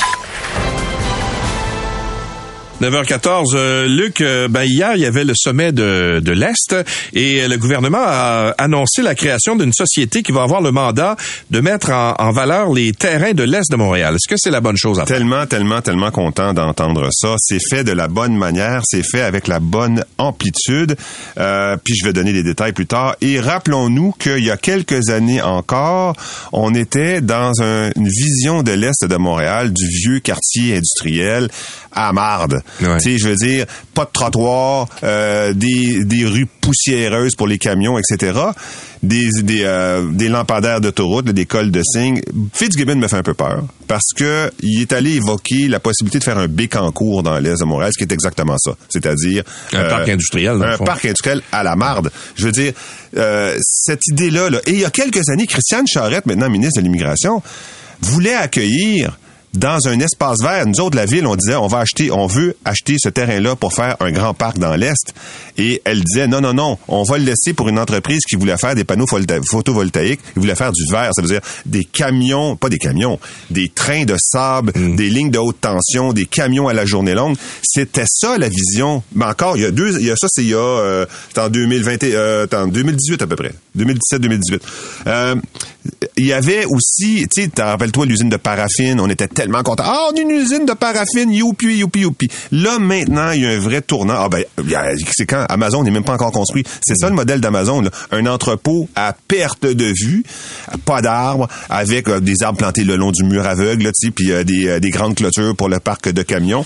9h14, 2.82 3.56
euh, 3.56 3.88
Luc, 3.88 4.22
euh, 4.22 4.48
ben 4.48 4.62
hier, 4.64 4.92
il 4.96 5.02
y 5.02 5.06
avait 5.08 5.24
le 5.24 5.34
sommet 5.36 5.72
de, 5.72 6.22
de 6.24 6.32
l'Est 6.32 6.76
et 7.14 7.48
le 7.48 7.58
gouvernement 7.58 8.04
a 8.06 8.54
annoncé 8.60 9.02
la 9.02 9.16
création 9.16 9.56
d'une 9.56 9.74
société 9.74 10.22
qui 10.22 10.32
va 10.32 10.44
avoir 10.44 10.62
le 10.62 10.72
mandat 10.72 11.16
de 11.50 11.60
mettre 11.60 11.90
en, 11.92 12.32
valeur 12.32 12.72
les 12.72 12.92
terrains 12.92 13.34
de 13.34 13.42
l'Est 13.42 13.72
de 13.72 13.78
Montréal. 13.78 14.14
Est-ce 14.14 14.30
que 14.30 14.36
c'est 14.38 14.52
la 14.52 14.62
bonne 14.62 14.78
chose 14.78 15.00
à 15.00 15.08
faire? 15.08 15.18
Tellement, 15.18 15.48
tellement, 15.48 15.82
tellement 15.82 16.12
content 16.12 16.54
d'entendre 16.54 17.10
ça. 17.12 17.34
C'est 17.40 17.58
fait 17.68 17.84
de 17.84 17.94
la 17.94 18.08
bonne 18.08 18.38
manière, 18.38 18.82
c'est 18.86 19.02
fait 19.04 19.22
avec 19.22 19.48
la 19.48 19.60
bonne 19.60 20.04
amplitude. 20.20 20.96
Euh, 21.40 21.78
puis 21.84 21.96
je 21.96 22.06
vais 22.06 22.14
donner 22.14 22.32
les 22.32 22.44
détails 22.44 22.74
plus 22.74 22.86
tard. 22.86 23.16
Et 23.22 23.40
rappelons-nous 23.40 24.12
qu'il 24.20 24.44
y 24.44 24.52
a 24.52 24.58
quelques 24.58 25.10
années 25.10 25.42
encore, 25.42 26.16
on 26.52 26.76
était 26.76 27.22
dans 27.22 27.54
un- 27.60 27.90
une 27.96 28.08
vision 28.08 28.62
de 28.62 28.74
l'Est 28.74 29.04
de 29.04 29.16
Montréal, 29.16 29.74
du 29.74 29.88
vieux 29.88 30.20
quartier 30.20 30.76
industriel 30.76 31.50
à 31.92 32.14
marde. 32.14 32.62
Ouais. 32.82 32.98
Tu 32.98 33.12
sais, 33.12 33.18
je 33.18 33.28
veux 33.30 33.36
dire, 33.36 33.66
pas 33.94 34.06
de 34.06 34.10
trottoir, 34.14 34.88
euh, 35.04 35.54
des, 35.54 36.04
des 36.04 36.26
rues 36.26 36.48
poussiéreuses 36.62 37.36
pour 37.36 37.48
les 37.48 37.58
camions, 37.58 37.98
etc. 37.98 38.40
Des, 39.04 39.30
des, 39.44 39.62
euh, 39.64 40.08
des 40.12 40.28
lampadaires 40.28 40.82
d'autoroute, 40.82 41.26
des 41.26 41.46
cols 41.46 41.70
de 41.72 41.82
signes. 41.84 42.22
Fitzgibbon 42.54 42.96
me 42.96 43.08
fait 43.08 43.18
un 43.18 43.24
peu 43.24 43.36
peur 43.36 43.64
parce 43.88 44.12
que 44.16 44.52
il 44.62 44.82
est 44.82 44.92
allé 44.92 45.16
évoquer 45.16 45.68
la 45.68 45.80
possibilité 45.80 46.18
de 46.20 46.24
faire 46.24 46.38
un 46.40 46.48
bécancourt 46.48 47.22
dans 47.24 47.38
l'est 47.38 47.60
de 47.60 47.64
Montréal, 47.66 47.92
ce 47.94 47.98
qui 48.04 48.10
est 48.10 48.14
exactement 48.14 48.56
ça. 48.58 48.72
C'est-à-dire 48.90 49.44
Un 49.74 49.86
parc 49.88 50.10
industriel, 50.10 50.62
Un 50.64 50.78
fond. 50.78 50.84
parc 50.84 51.06
industriel 51.06 51.42
à 51.52 51.64
la 51.64 51.76
marde. 51.76 52.12
Je 52.36 52.46
veux 52.48 52.52
dire, 52.52 52.74
euh, 53.16 53.56
cette 53.62 54.06
idée-là, 54.08 54.50
là, 54.50 54.60
et 54.66 54.72
il 54.72 54.80
y 54.80 54.86
a 54.86 54.90
quelques 54.90 55.30
années, 55.30 55.46
Christiane 55.46 55.86
Charette, 55.88 56.26
maintenant 56.26 56.50
ministre 56.50 56.80
de 56.82 56.84
l'Immigration, 56.86 57.42
voulait 58.02 58.36
accueillir 58.36 59.18
dans 59.54 59.88
un 59.88 60.00
espace 60.00 60.38
vert, 60.44 60.68
nous 60.68 60.80
autres, 60.82 60.96
la 60.96 61.06
ville, 61.06 61.26
on 61.26 61.36
disait, 61.36 61.56
on 61.56 61.68
va 61.68 61.80
acheter, 61.80 62.12
on 62.12 62.28
veut 62.28 62.56
acheter 62.66 62.96
ce 63.00 63.10
terrain-là 63.10 63.56
pour 63.56 63.74
faire 63.74 63.96
un 64.02 64.12
grand 64.12 64.34
parc 64.34 64.60
dans 64.60 64.76
l'Est. 64.76 65.14
Et 65.58 65.82
elle 65.86 66.04
disait, 66.04 66.28
non, 66.28 66.42
non, 66.42 66.54
non, 66.54 66.78
on 66.88 67.02
va 67.04 67.18
le 67.18 67.24
laisser 67.24 67.54
pour 67.54 67.68
une 67.70 67.80
entreprise 67.80 68.22
qui 68.30 68.36
voulait 68.36 68.58
faire 68.58 68.76
des 68.76 68.84
panneaux 68.84 69.08
photo- 69.08 69.42
photovoltaïques, 69.50 70.20
qui 70.34 70.40
voulait 70.40 70.54
faire 70.54 70.72
du 70.72 70.84
verre, 70.92 71.10
ça 71.16 71.22
veut 71.24 71.28
dire 71.30 71.42
des 71.66 71.86
camions, 71.86 72.56
pas 72.56 72.70
des 72.70 72.78
camions, 72.78 73.20
des 73.50 73.70
trains 73.70 74.06
de 74.06 74.16
sable, 74.20 74.74
des 74.74 75.10
lignes 75.10 75.32
de 75.32 75.40
haute 75.40 75.60
tension, 75.62 76.14
des 76.14 76.26
camions 76.28 76.68
à 76.68 76.74
la 76.74 76.86
journée 76.86 77.16
longue. 77.16 77.36
C'était 77.64 78.06
ça, 78.08 78.38
la 78.38 78.50
vision. 78.50 79.02
Mais 79.16 79.26
encore, 79.26 79.58
il 79.58 79.64
y 79.64 79.66
a 79.66 79.72
deux, 79.72 80.00
il 80.00 80.06
y 80.06 80.12
a 80.12 80.16
ça, 80.16 80.28
c'est 80.30 80.44
il 80.44 80.50
y 80.50 80.54
a, 80.54 80.58
euh, 80.58 81.06
en 81.38 81.50
2020, 81.50 82.04
et- 82.04 82.16
euh, 82.16 82.46
en 82.54 82.68
2018 82.68 83.22
à 83.24 83.28
peu 83.28 83.36
près. 83.36 83.54
2017-2018. 83.76 84.62
Euh, 85.08 85.36
il 86.18 86.26
y 86.26 86.34
avait 86.34 86.66
aussi, 86.66 87.26
tu 87.34 87.44
sais, 87.44 87.48
t'en 87.48 87.66
rappelles-toi 87.66 88.06
l'usine 88.06 88.30
de 88.30 88.38
paraffine, 88.38 89.00
on 89.00 89.10
était 89.10 89.28
tellement 89.38 89.62
contents. 89.62 89.84
Ah, 89.86 90.08
on 90.12 90.18
a 90.18 90.20
une 90.20 90.32
usine 90.32 90.66
de 90.66 90.74
paraffine, 90.74 91.32
youpi, 91.32 91.78
youpi, 91.78 92.00
youpi. 92.00 92.28
Là, 92.52 92.80
maintenant, 92.80 93.30
il 93.30 93.44
y 93.44 93.46
a 93.46 93.52
un 93.52 93.60
vrai 93.60 93.82
tournant. 93.82 94.16
Ah 94.18 94.30
ben, 94.30 94.44
c'est 95.16 95.28
quand 95.28 95.46
Amazon 95.48 95.84
n'est 95.84 95.92
même 95.92 96.04
pas 96.04 96.14
encore 96.14 96.32
construit. 96.32 96.64
C'est 96.82 96.96
ça 96.96 97.08
le 97.08 97.14
modèle 97.14 97.40
d'Amazon, 97.40 97.84
un 98.12 98.26
entrepôt 98.26 98.90
à 98.96 99.14
perte 99.28 99.68
de 99.68 99.94
vue, 99.96 100.24
pas 100.86 101.04
d'arbres, 101.04 101.48
avec 101.70 102.10
euh, 102.10 102.20
des 102.20 102.42
arbres 102.42 102.58
plantés 102.58 102.84
le 102.84 102.96
long 102.96 103.12
du 103.12 103.24
mur 103.24 103.46
aveugle, 103.46 103.92
puis 104.16 104.32
euh, 104.32 104.44
des, 104.44 104.68
euh, 104.68 104.80
des 104.80 104.90
grandes 104.90 105.14
clôtures 105.14 105.56
pour 105.56 105.70
le 105.70 105.80
parc 105.80 106.10
de 106.10 106.24
camions. 106.24 106.66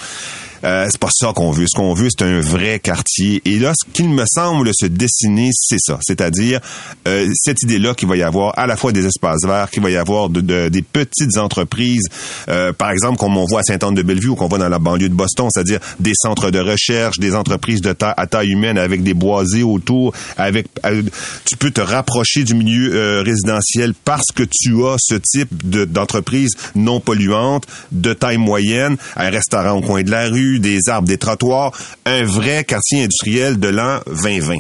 Euh, 0.64 0.88
c'est 0.90 1.00
pas 1.00 1.10
ça 1.12 1.32
qu'on 1.34 1.52
veut. 1.52 1.66
Ce 1.68 1.76
qu'on 1.76 1.94
veut, 1.94 2.10
c'est 2.10 2.26
un 2.26 2.40
vrai 2.42 2.80
quartier. 2.80 3.42
Et 3.46 3.60
là, 3.60 3.74
ce 3.76 3.90
qu'il 3.92 4.10
me 4.10 4.24
semble 4.28 4.72
se 4.74 4.86
dessiner, 4.86 5.50
c'est 5.54 5.80
ça. 5.80 6.00
C'est-à-dire 6.02 6.60
euh, 7.08 7.30
cette 7.34 7.62
idée-là 7.64 7.94
qu'il 7.96 8.08
va 8.08 8.18
y 8.18 8.24
avoir 8.24 8.58
à 8.60 8.68
la 8.68 8.76
fois 8.76 8.92
des 8.92 9.06
espaces 9.06 9.44
verts, 9.46 9.70
qu'il 9.72 9.82
va 9.84 9.90
y 9.90 9.98
avoir 9.98 10.30
de, 10.30 10.42
de- 10.42 10.70
des 10.70 10.82
petites 10.82 11.38
entreprises, 11.38 12.04
euh, 12.50 12.74
par 12.74 12.92
exemple, 12.92 13.18
comme 13.18 13.38
on 13.38 13.46
voit 13.46 13.62
à 13.62 13.64
Sainte-Anne-de-Bellevue 13.64 14.30
ou 14.30 14.36
qu'on 14.36 14.48
voit 14.48 14.58
dans 14.60 14.70
la 14.70 14.80
banlieue 14.80 15.10
de 15.10 15.14
Boston, 15.14 15.48
c'est-à-dire 15.52 15.80
des 16.00 16.14
centres 16.16 16.52
de 16.52 16.60
recherche, 16.60 17.18
des 17.20 17.36
entreprises 17.36 17.82
de 17.82 17.96
à 18.02 18.26
taille 18.26 18.50
humaine 18.52 18.78
avec 18.78 19.04
des 19.04 19.14
boisés 19.14 19.64
autour, 19.64 20.14
avec 20.38 20.68
euh, 20.86 21.04
tu 21.46 21.58
peux 21.58 21.72
te 21.72 21.82
rapprocher 21.82 22.44
du 22.44 22.54
milieu 22.56 22.94
euh, 22.96 23.22
résidentiel 23.22 23.94
parce 24.06 24.28
que 24.34 24.44
tu 24.50 24.84
as 24.86 24.96
ce 24.98 25.16
type 25.16 25.68
de- 25.70 25.86
d'entreprise 25.86 26.52
non 26.76 27.00
polluante, 27.00 27.66
de 27.92 28.14
taille 28.14 28.38
moyenne, 28.38 28.98
un 29.18 29.30
restaurant 29.30 29.74
au 29.78 29.82
coin 29.82 30.02
de 30.04 30.10
la 30.10 30.30
rue, 30.30 30.51
des 30.60 30.90
arbres, 30.90 31.08
des 31.08 31.18
trottoirs, 31.18 31.72
un 32.06 32.24
vrai 32.24 32.64
quartier 32.64 33.04
industriel 33.04 33.60
de 33.60 33.68
l'an 33.68 34.00
2020, 34.24 34.58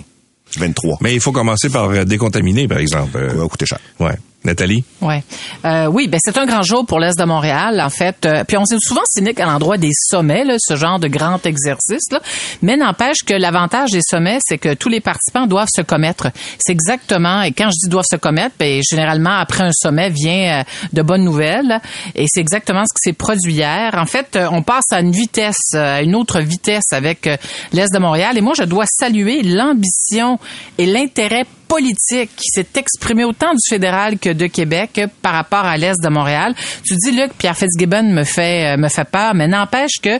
23. 0.57 0.97
Mais 1.01 1.13
il 1.13 1.19
faut 1.21 1.31
commencer 1.31 1.69
par 1.69 1.89
euh, 1.89 2.03
décontaminer, 2.03 2.67
par 2.67 2.79
exemple. 2.79 3.27
Ça 3.29 3.35
va 3.35 3.47
coûter 3.47 3.65
cher. 3.65 3.79
ouais. 3.99 4.17
Nathalie? 4.43 4.83
Ouais. 5.01 5.23
Euh, 5.65 5.85
oui, 5.85 6.07
ben 6.07 6.19
c'est 6.23 6.37
un 6.37 6.45
grand 6.45 6.63
jour 6.63 6.85
pour 6.85 6.99
l'Est 6.99 7.17
de 7.17 7.25
Montréal, 7.25 7.79
en 7.79 7.89
fait. 7.89 8.25
Euh, 8.25 8.43
puis 8.43 8.57
on 8.57 8.65
s'est 8.65 8.77
souvent 8.79 9.03
cynique 9.05 9.39
à 9.39 9.45
l'endroit 9.45 9.77
des 9.77 9.91
sommets, 9.93 10.43
là, 10.43 10.55
ce 10.57 10.75
genre 10.75 10.99
de 10.99 11.07
grand 11.07 11.45
exercice. 11.45 12.11
Là. 12.11 12.19
Mais 12.61 12.75
n'empêche 12.75 13.19
que 13.25 13.35
l'avantage 13.35 13.91
des 13.91 14.01
sommets, 14.01 14.39
c'est 14.41 14.57
que 14.57 14.73
tous 14.73 14.89
les 14.89 14.99
participants 14.99 15.45
doivent 15.45 15.69
se 15.73 15.81
commettre. 15.81 16.29
C'est 16.57 16.71
exactement, 16.71 17.43
et 17.43 17.51
quand 17.51 17.69
je 17.69 17.85
dis 17.85 17.89
doivent 17.89 18.05
se 18.09 18.15
commettre, 18.15 18.55
ben, 18.59 18.81
généralement, 18.89 19.37
après 19.37 19.63
un 19.63 19.71
sommet 19.71 20.09
vient 20.09 20.61
euh, 20.61 20.63
de 20.93 21.01
bonnes 21.01 21.23
nouvelles. 21.23 21.79
Et 22.15 22.25
c'est 22.27 22.41
exactement 22.41 22.83
ce 22.85 22.93
qui 22.93 23.09
s'est 23.09 23.13
produit 23.13 23.53
hier. 23.53 23.93
En 23.95 24.05
fait, 24.05 24.35
euh, 24.35 24.47
on 24.51 24.63
passe 24.63 24.85
à 24.91 25.01
une 25.01 25.11
vitesse, 25.11 25.73
euh, 25.75 25.97
à 25.97 26.01
une 26.01 26.15
autre 26.15 26.39
vitesse 26.39 26.91
avec 26.91 27.27
euh, 27.27 27.37
l'Est 27.73 27.93
de 27.93 27.99
Montréal. 27.99 28.37
Et 28.37 28.41
moi, 28.41 28.53
je 28.57 28.63
dois 28.63 28.85
saluer 28.87 29.43
l'ambition 29.43 30.39
et 30.77 30.85
l'intérêt 30.85 31.45
politique 31.71 32.31
qui 32.35 32.49
s'est 32.49 32.67
exprimé 32.75 33.23
autant 33.23 33.53
du 33.53 33.69
fédéral 33.69 34.19
que 34.19 34.29
de 34.29 34.47
Québec 34.47 34.99
par 35.21 35.31
rapport 35.31 35.63
à 35.63 35.77
l'est 35.77 35.95
de 36.03 36.09
Montréal. 36.09 36.53
Tu 36.83 36.97
dis 36.97 37.11
Luc 37.11 37.31
Pierre 37.37 37.55
Fitzgibbon 37.55 38.03
me 38.03 38.25
fait 38.25 38.73
euh, 38.73 38.77
me 38.77 38.89
fait 38.89 39.05
peur, 39.05 39.33
mais 39.35 39.47
n'empêche 39.47 40.01
que 40.03 40.19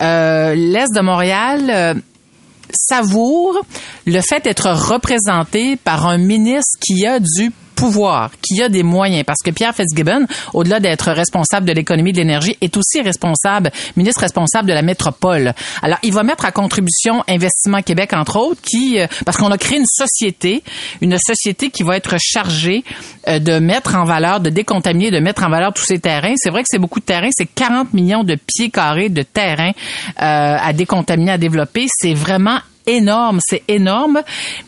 euh, 0.00 0.54
l'est 0.56 0.92
de 0.92 1.00
Montréal 1.00 1.70
euh, 1.70 1.94
savoure 2.72 3.64
le 4.04 4.20
fait 4.20 4.42
d'être 4.42 4.68
représenté 4.68 5.76
par 5.76 6.08
un 6.08 6.18
ministre 6.18 6.76
qui 6.80 7.06
a 7.06 7.20
du 7.20 7.52
pouvoir, 7.80 8.30
qui 8.42 8.62
a 8.62 8.68
des 8.68 8.82
moyens, 8.82 9.24
parce 9.24 9.40
que 9.42 9.50
Pierre 9.50 9.74
Fitzgibbon, 9.74 10.26
au-delà 10.52 10.80
d'être 10.80 11.12
responsable 11.12 11.66
de 11.66 11.72
l'économie 11.72 12.12
de 12.12 12.18
l'énergie, 12.18 12.54
est 12.60 12.76
aussi 12.76 13.00
responsable, 13.00 13.72
ministre 13.96 14.20
responsable 14.20 14.68
de 14.68 14.74
la 14.74 14.82
métropole. 14.82 15.54
Alors, 15.80 15.98
il 16.02 16.12
va 16.12 16.22
mettre 16.22 16.44
à 16.44 16.52
contribution 16.52 17.24
Investissement 17.26 17.80
Québec, 17.80 18.12
entre 18.12 18.36
autres, 18.36 18.60
qui, 18.60 19.00
euh, 19.00 19.06
parce 19.24 19.38
qu'on 19.38 19.50
a 19.50 19.56
créé 19.56 19.78
une 19.78 19.86
société, 19.86 20.62
une 21.00 21.16
société 21.18 21.70
qui 21.70 21.82
va 21.82 21.96
être 21.96 22.16
chargée 22.20 22.84
euh, 23.28 23.38
de 23.38 23.58
mettre 23.58 23.94
en 23.94 24.04
valeur, 24.04 24.40
de 24.40 24.50
décontaminer, 24.50 25.10
de 25.10 25.18
mettre 25.18 25.42
en 25.42 25.48
valeur 25.48 25.72
tous 25.72 25.84
ces 25.84 25.98
terrains. 25.98 26.34
C'est 26.36 26.50
vrai 26.50 26.60
que 26.60 26.68
c'est 26.70 26.78
beaucoup 26.78 27.00
de 27.00 27.06
terrains, 27.06 27.30
c'est 27.32 27.46
40 27.46 27.94
millions 27.94 28.24
de 28.24 28.34
pieds 28.34 28.68
carrés 28.68 29.08
de 29.08 29.22
terrain 29.22 29.70
euh, 29.70 29.72
à 30.60 30.72
décontaminer, 30.74 31.32
à 31.32 31.38
développer. 31.38 31.86
C'est 31.88 32.12
vraiment 32.12 32.58
énorme, 32.96 33.38
c'est 33.42 33.62
énorme. 33.68 34.20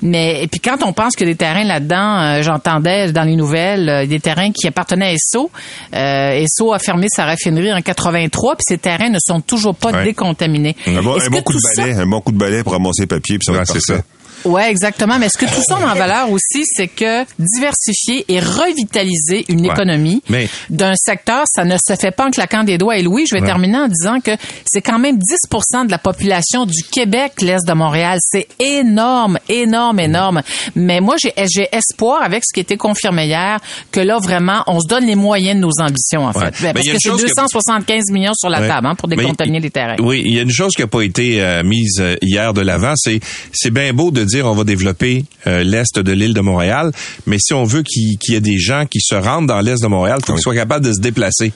Mais 0.03 0.43
et 0.43 0.47
puis 0.49 0.61
quand 0.61 0.83
on 0.85 0.93
pense 0.93 1.15
que 1.17 1.25
des 1.25 1.35
terrains 1.37 1.65
là-dedans, 1.65 2.21
euh, 2.21 2.43
j'entendais 2.43 3.13
dans 3.13 3.23
les 3.25 3.37
nouvelles 3.37 3.89
euh, 3.89 4.07
des 4.07 4.21
terrains 4.21 4.51
qui 4.53 4.67
appartenaient 4.67 5.07
à 5.07 5.13
Esso. 5.13 5.51
Euh, 5.95 6.43
Esso 6.45 6.73
a 6.73 6.79
fermé 6.79 7.07
sa 7.11 7.25
raffinerie 7.25 7.73
en 7.73 7.81
83, 7.81 8.57
puis 8.57 8.65
ces 8.69 8.79
terrains 8.79 9.11
ne 9.11 9.19
sont 9.25 9.41
toujours 9.41 9.75
pas 9.75 9.91
Ouais. 9.93 10.05
décontaminés. 10.05 10.77
Un 10.87 11.03
bon, 11.03 11.17
un 11.17 11.21
coup 11.43 11.53
de 11.53 11.59
tout 11.59 11.59
ça- 11.61 11.83
balai, 11.83 11.95
un 11.95 12.07
bon 12.07 12.21
coup 12.21 12.33
de 12.33 12.39
balai 12.39 12.63
pour 12.63 12.73
ramasser 12.73 13.03
les 13.03 13.07
papiers, 13.07 13.39
puis 13.39 13.45
ça 13.47 13.53
va 13.53 13.59
Ouais, 13.59 13.63
être 13.65 13.73
c'est 13.79 13.87
parfait. 13.95 14.03
ça. 14.03 14.22
Ouais, 14.45 14.71
exactement. 14.71 15.19
Mais 15.19 15.29
ce 15.29 15.39
que 15.39 15.47
tout 15.47 15.63
ça 15.67 15.77
met 15.79 15.85
en 15.85 15.95
valeur 15.95 16.31
aussi, 16.31 16.65
c'est 16.65 16.89
que 16.89 17.25
diversifier 17.39 18.25
et 18.29 18.41
revitaliser 18.41 19.45
une 19.49 19.63
Ouais. 19.67 19.73
économie 19.73 20.23
Mais- 20.29 20.49
d'un 20.71 20.95
secteur, 20.97 21.45
ça 21.47 21.65
ne 21.65 21.77
se 21.77 21.95
fait 21.97 22.11
pas 22.11 22.27
en 22.27 22.31
claquant 22.31 22.65
des 22.65 22.79
doigts. 22.79 22.97
Et 22.97 23.03
Louis, 23.03 23.25
je 23.29 23.35
vais 23.35 23.41
Ouais. 23.41 23.47
terminer 23.47 23.79
en 23.79 23.89
disant 23.89 24.21
que 24.21 24.33
c'est 24.65 24.83
quand 24.83 24.99
même 24.99 25.19
10% 25.19 25.85
de 25.85 25.91
la 25.91 25.99
population 25.99 26.67
du 26.67 26.83
Québec, 26.91 27.41
l'Est 27.43 27.67
de 27.67 27.73
Montréal. 27.73 28.19
C'est 28.23 28.49
énorme, 28.59 29.39
énorme, 29.49 30.01
énorme. 30.01 30.43
Mais 30.75 31.01
moi, 31.01 31.17
j'ai 31.21 31.33
j'ai 31.53 31.69
espoir 31.73 32.23
avec 32.23 32.45
ce 32.45 32.53
qui 32.55 32.61
a 32.61 32.63
été 32.63 32.77
confirmé 32.77 33.27
hier 33.27 33.59
que 33.91 34.01
là, 34.01 34.19
vraiment, 34.19 34.63
on 34.67 34.81
se 34.81 34.87
donne 34.89 35.07
les 35.07 35.15
moyens 35.15 35.57
de 35.57 35.61
nos 35.61 35.73
ambitions, 35.81 36.25
en 36.27 36.33
fait. 36.33 36.39
Ouais. 36.41 36.51
Mais 36.63 36.73
Parce 36.75 36.87
que 36.87 36.93
c'est 36.99 37.09
chose 37.11 37.23
que- 37.23 37.29
275 37.29 38.11
millions 38.11 38.33
sur 38.35 38.49
la 38.49 38.67
table 38.67 38.87
hein, 38.87 38.95
pour 38.95 39.09
décontaminer 39.09 39.61
les 39.61 39.71
terrains. 39.71 39.97
Oui, 40.01 40.23
il 40.25 40.35
y 40.35 40.39
a 40.39 40.43
une 40.43 40.51
chose 40.51 40.73
qui 40.75 40.83
n'a 40.83 40.87
pas 40.89 41.03
été 41.03 41.43
euh, 41.43 41.63
mise 41.63 41.99
euh, 42.01 42.17
hier 42.23 42.53
de 42.55 42.61
l'avant, 42.61 42.95
c'est 42.97 43.21
c'est 43.53 43.71
bien 43.71 43.93
beau 43.93 44.11
de 44.11 44.25
dire 44.25 44.32
on 44.41 44.55
va 44.55 44.65
développer 44.65 45.25
euh, 45.47 45.63
l'est 45.63 45.99
de 45.99 46.13
l'île 46.13 46.33
de 46.33 46.41
Montréal, 46.41 46.93
mais 47.27 47.37
si 47.39 47.53
on 47.53 47.65
veut 47.65 47.83
qu'il 47.83 48.17
y 48.29 48.35
ait 48.35 48.41
des 48.41 48.59
gens 48.59 48.87
qui 48.87 49.01
se 49.01 49.15
rendent 49.15 49.49
dans 49.49 49.61
l'est 49.61 49.83
de 49.83 49.89
Montréal, 49.89 50.21
faut 50.25 50.33
qu'ils 50.33 50.43
soient 50.43 50.55
capables 50.55 50.87
de 50.87 50.93
se 50.93 51.01
déplacer. 51.01 51.53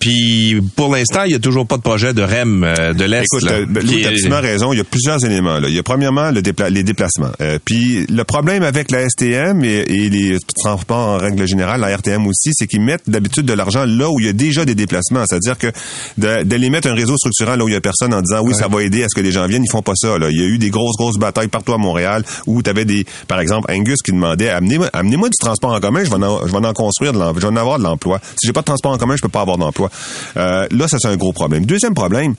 Puis 0.00 0.60
pour 0.76 0.94
l'instant, 0.94 1.22
il 1.24 1.32
y 1.32 1.34
a 1.34 1.38
toujours 1.38 1.66
pas 1.66 1.76
de 1.76 1.82
projet 1.82 2.14
de 2.14 2.22
REM 2.22 2.62
euh, 2.64 2.92
de 2.92 3.04
l'est. 3.04 3.22
Écoute, 3.24 3.42
là, 3.42 3.60
Lou, 3.60 3.92
est- 3.98 4.02
t'as 4.02 4.08
absolument 4.10 4.40
raison. 4.40 4.72
Il 4.72 4.78
y 4.78 4.80
a 4.80 4.84
plusieurs 4.84 5.24
éléments. 5.24 5.58
Là. 5.58 5.68
Il 5.68 5.74
y 5.74 5.78
a 5.78 5.82
premièrement 5.82 6.30
le 6.30 6.40
dépla- 6.40 6.70
les 6.70 6.82
déplacements. 6.82 7.30
Euh, 7.40 7.58
puis 7.64 8.06
le 8.08 8.24
problème 8.24 8.62
avec 8.62 8.90
la 8.90 9.08
STM 9.08 9.64
et, 9.64 9.68
et 9.88 10.08
les 10.10 10.36
transports 10.62 11.08
en 11.08 11.18
règle 11.18 11.46
générale, 11.46 11.80
la 11.80 11.96
RTM 11.96 12.26
aussi, 12.26 12.50
c'est 12.52 12.66
qu'ils 12.66 12.80
mettent 12.80 13.08
d'habitude 13.08 13.44
de 13.46 13.52
l'argent 13.52 13.84
là 13.86 14.10
où 14.10 14.20
il 14.20 14.26
y 14.26 14.28
a 14.28 14.32
déjà 14.32 14.64
des 14.64 14.74
déplacements. 14.74 15.24
C'est-à-dire 15.28 15.58
que 15.58 15.68
d'aller 16.16 16.70
mettre 16.70 16.88
un 16.88 16.94
réseau 16.94 17.16
structurant 17.16 17.56
là 17.56 17.64
où 17.64 17.68
il 17.68 17.72
y 17.74 17.76
a 17.76 17.80
personne 17.80 18.14
en 18.14 18.20
disant 18.20 18.40
oui, 18.42 18.54
ça 18.54 18.68
va 18.68 18.82
aider 18.82 19.02
à 19.02 19.06
ce 19.08 19.14
que 19.14 19.24
les 19.24 19.32
gens 19.32 19.46
viennent, 19.46 19.64
ils 19.64 19.70
font 19.70 19.82
pas 19.82 19.94
ça. 19.96 20.18
Là. 20.18 20.28
Il 20.30 20.38
y 20.40 20.42
a 20.42 20.46
eu 20.46 20.58
des 20.58 20.70
grosses, 20.70 20.96
grosses 20.96 21.18
batailles 21.18 21.48
partout 21.48 21.72
à 21.72 21.78
Montréal 21.78 22.24
où 22.46 22.62
tu 22.62 22.70
avais 22.70 22.84
des, 22.84 23.04
par 23.26 23.40
exemple, 23.40 23.70
Angus 23.72 23.98
qui 24.04 24.12
demandait 24.12 24.48
amenez-moi 24.50 25.28
du 25.28 25.36
transport 25.40 25.72
en 25.72 25.80
commun, 25.80 26.04
je 26.04 26.10
vais 26.10 26.16
en, 26.24 26.46
je 26.46 26.52
vais 26.52 26.66
en 26.66 26.72
construire 26.72 27.12
de 27.12 27.18
je 27.36 27.40
vais 27.40 27.46
en 27.46 27.56
avoir 27.56 27.78
de 27.78 27.84
l'emploi. 27.84 28.20
Si 28.40 28.46
j'ai 28.46 28.52
pas 28.52 28.60
de 28.60 28.66
transport 28.66 28.92
en 28.92 28.98
commun, 28.98 29.14
je 29.16 29.22
peux 29.22 29.28
pas 29.28 29.40
avoir 29.40 29.58
d'emploi. 29.58 29.87
Euh, 30.36 30.66
là, 30.70 30.88
ça 30.88 30.98
c'est 31.00 31.08
un 31.08 31.16
gros 31.16 31.32
problème. 31.32 31.66
Deuxième 31.66 31.94
problème, 31.94 32.34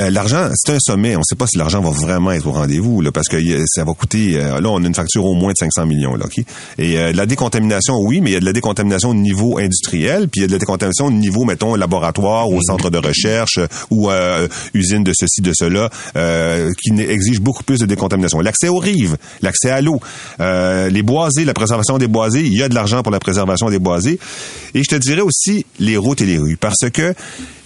euh, 0.00 0.10
l'argent, 0.10 0.48
c'est 0.54 0.72
un 0.72 0.78
sommet. 0.78 1.16
On 1.16 1.20
ne 1.20 1.24
sait 1.24 1.34
pas 1.34 1.46
si 1.46 1.58
l'argent 1.58 1.80
va 1.80 1.90
vraiment 1.90 2.30
être 2.32 2.46
au 2.46 2.52
rendez-vous, 2.52 3.00
là, 3.00 3.10
parce 3.12 3.28
que 3.28 3.36
ça 3.66 3.84
va 3.84 3.92
coûter. 3.94 4.36
euh, 4.36 4.60
là, 4.60 4.68
on 4.70 4.82
a 4.82 4.86
une 4.86 4.94
facture 4.94 5.24
au 5.24 5.34
moins 5.34 5.52
de 5.52 5.56
500 5.58 5.86
millions, 5.86 6.14
là, 6.14 6.26
ok? 6.26 6.44
Et 6.78 6.98
euh, 6.98 7.12
la 7.12 7.26
décontamination, 7.26 7.98
oui, 8.00 8.20
mais 8.20 8.30
il 8.30 8.34
y 8.34 8.36
a 8.36 8.40
de 8.40 8.44
la 8.44 8.52
décontamination 8.52 9.10
au 9.10 9.14
niveau 9.14 9.58
industriel, 9.58 10.28
puis 10.28 10.40
il 10.40 10.42
y 10.42 10.44
a 10.44 10.46
de 10.46 10.52
la 10.52 10.58
décontamination 10.58 11.06
au 11.06 11.10
niveau, 11.10 11.44
mettons, 11.44 11.74
laboratoire, 11.74 12.48
ou 12.50 12.62
centre 12.62 12.90
de 12.90 12.98
recherche, 12.98 13.58
ou 13.90 14.10
euh, 14.10 14.46
usine 14.74 15.04
de 15.04 15.12
ceci, 15.14 15.40
de 15.40 15.52
cela, 15.54 15.90
euh, 16.16 16.70
qui 16.80 16.90
exige 17.00 17.40
beaucoup 17.40 17.64
plus 17.64 17.80
de 17.80 17.86
décontamination. 17.86 18.40
L'accès 18.40 18.68
aux 18.68 18.78
rives, 18.78 19.16
l'accès 19.42 19.70
à 19.70 19.80
l'eau, 19.80 20.00
euh, 20.40 20.88
les 20.90 21.02
boisés, 21.02 21.44
la 21.44 21.54
préservation 21.54 21.98
des 21.98 22.08
boisés, 22.08 22.44
il 22.44 22.56
y 22.56 22.62
a 22.62 22.68
de 22.68 22.74
l'argent 22.74 23.02
pour 23.02 23.12
la 23.12 23.20
préservation 23.20 23.68
des 23.68 23.78
boisés. 23.78 24.18
Et 24.74 24.82
je 24.82 24.88
te 24.88 24.96
dirais 24.96 25.22
aussi 25.22 25.66
les 25.80 25.96
routes 25.96 26.20
et 26.20 26.26
les 26.26 26.38
rues, 26.38 26.56
parce 26.56 26.88
que 26.92 27.14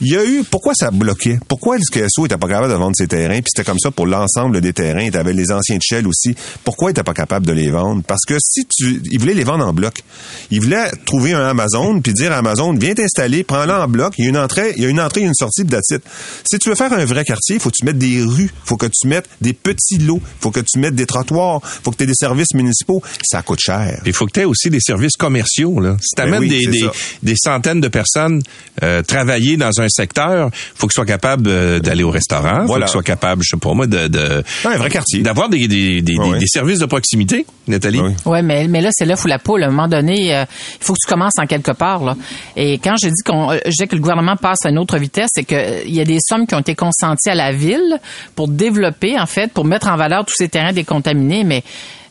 il 0.00 0.08
y 0.08 0.16
a 0.16 0.24
eu, 0.24 0.42
pourquoi 0.42 0.74
ça 0.74 0.90
bloquait? 0.90 1.38
Pourquoi 1.46 1.76
le 1.76 1.82
Était 2.26 2.36
pas 2.36 2.48
capable 2.48 2.72
de 2.72 2.78
vendre 2.78 2.96
ses 2.96 3.08
terrains? 3.08 3.40
Puis 3.40 3.50
c'était 3.54 3.64
comme 3.64 3.78
ça 3.78 3.90
pour 3.90 4.06
l'ensemble 4.06 4.60
des 4.60 4.72
terrains. 4.72 5.10
Tu 5.10 5.16
avais 5.16 5.32
les 5.32 5.50
anciens 5.52 5.76
de 5.76 5.82
Shell 5.82 6.06
aussi. 6.06 6.34
Pourquoi 6.64 6.90
il 6.90 6.94
pas 7.02 7.14
capable 7.14 7.46
de 7.46 7.52
les 7.52 7.70
vendre? 7.70 8.02
Parce 8.06 8.22
que 8.26 8.36
si 8.40 8.64
tu, 8.66 9.02
il 9.10 9.18
voulait 9.18 9.34
les 9.34 9.44
vendre 9.44 9.66
en 9.66 9.72
bloc. 9.72 10.02
Il 10.50 10.60
voulait 10.60 10.90
trouver 11.04 11.32
un 11.32 11.46
Amazon 11.46 12.00
puis 12.00 12.12
dire 12.12 12.32
à 12.32 12.38
Amazon, 12.38 12.74
viens 12.74 12.94
t'installer, 12.94 13.44
prends-le 13.44 13.72
en 13.72 13.88
bloc. 13.88 14.14
Il 14.18 14.24
y 14.24 14.26
a 14.26 14.30
une 14.30 14.38
entrée, 14.38 14.72
il 14.76 14.82
y 14.82 14.86
a 14.86 14.88
une 14.88 15.00
entrée, 15.00 15.22
et 15.22 15.24
une 15.24 15.34
sortie, 15.34 15.62
it. 15.62 16.02
Si 16.44 16.58
tu 16.58 16.68
veux 16.68 16.74
faire 16.74 16.92
un 16.92 17.04
vrai 17.04 17.24
quartier, 17.24 17.58
faut 17.58 17.70
que 17.70 17.76
tu 17.76 17.84
mettes 17.84 17.98
des 17.98 18.22
rues, 18.22 18.50
faut 18.64 18.76
que 18.76 18.86
tu 18.86 19.08
mettes 19.08 19.28
des 19.40 19.52
petits 19.52 19.98
lots, 19.98 20.20
faut 20.40 20.50
que 20.50 20.60
tu 20.60 20.78
mettes 20.78 20.94
des 20.94 21.06
trottoirs, 21.06 21.60
faut 21.62 21.90
que 21.90 21.96
tu 21.96 22.04
aies 22.04 22.06
des 22.06 22.14
services 22.14 22.54
municipaux. 22.54 23.02
Ça 23.22 23.42
coûte 23.42 23.60
cher. 23.60 24.00
Il 24.06 24.12
faut 24.12 24.26
que 24.26 24.32
tu 24.32 24.40
aies 24.40 24.44
aussi 24.44 24.70
des 24.70 24.80
services 24.80 25.16
commerciaux. 25.16 25.80
Là. 25.80 25.96
Si 26.00 26.14
tu 26.16 26.30
Ben 26.30 26.38
oui, 26.38 26.48
des, 26.48 26.60
c'est 26.64 26.70
des, 26.70 26.90
des 27.22 27.34
centaines 27.36 27.80
de 27.80 27.88
personnes 27.88 28.42
euh, 28.82 29.02
travailler 29.02 29.56
dans 29.56 29.80
un 29.80 29.88
secteur, 29.88 30.50
faut 30.74 30.86
qu'ils 30.86 30.94
soient 30.94 31.06
capables 31.06 31.48
euh, 31.48 31.80
d'aller 31.80 32.04
au 32.04 32.10
restaurant, 32.12 32.64
Voilà. 32.66 32.86
faut 32.86 32.90
qu'ils 32.90 32.92
soient 32.92 33.02
capables, 33.02 33.42
je 33.42 33.48
sais 33.50 33.56
pas 33.60 33.74
moi, 33.74 33.86
de, 33.86 34.06
de 34.08 34.42
un 34.64 34.76
vrai 34.76 34.88
quartier. 34.90 35.20
d'avoir 35.22 35.48
des, 35.48 35.66
des, 35.66 36.00
des, 36.02 36.16
Ouais, 36.16 36.24
des- 36.26 36.30
ouais. 36.32 36.38
des 36.38 36.46
services 36.46 36.78
de 36.78 36.86
proximité, 36.86 37.44
Nathalie. 37.66 38.00
Oui. 38.00 38.12
Ouais, 38.26 38.42
mais, 38.42 38.68
mais 38.68 38.80
là, 38.80 38.90
c'est 38.92 39.04
l'œuf 39.04 39.24
ou 39.24 39.28
la 39.28 39.38
poule. 39.38 39.62
À 39.64 39.66
un 39.66 39.70
moment 39.70 39.88
donné, 39.88 40.34
euh, 40.36 40.44
il 40.80 40.84
faut 40.84 40.92
que 40.92 40.98
tu 41.04 41.10
commences 41.12 41.38
en 41.38 41.46
quelque 41.46 41.72
part. 41.72 42.04
Là. 42.04 42.14
Et 42.56 42.78
quand 42.78 42.94
je 43.02 43.08
dis 43.08 43.22
qu'on, 43.24 43.50
euh, 43.52 43.58
je 43.66 43.72
dis 43.82 43.88
que 43.88 43.94
le 43.96 44.00
gouvernement 44.00 44.36
passe 44.36 44.64
à 44.66 44.70
une 44.70 44.78
autre 44.78 44.98
vitesse, 44.98 45.28
c'est 45.34 45.44
que 45.44 45.54
euh, 45.54 45.80
il 45.86 45.94
y 45.94 46.00
a 46.00 46.04
des 46.04 46.18
sommes 46.26 46.46
qui 46.46 46.54
ont 46.54 46.60
été 46.60 46.74
consenties 46.74 47.30
à 47.30 47.34
la 47.34 47.52
ville 47.52 47.98
pour 48.36 48.48
développer, 48.48 49.18
en 49.18 49.26
fait, 49.26 49.52
pour 49.52 49.64
mettre 49.64 49.88
en 49.88 49.96
valeur 49.96 50.24
tous 50.24 50.34
ces 50.36 50.48
terrains 50.48 50.72
décontaminés. 50.72 51.44
Mais 51.44 51.62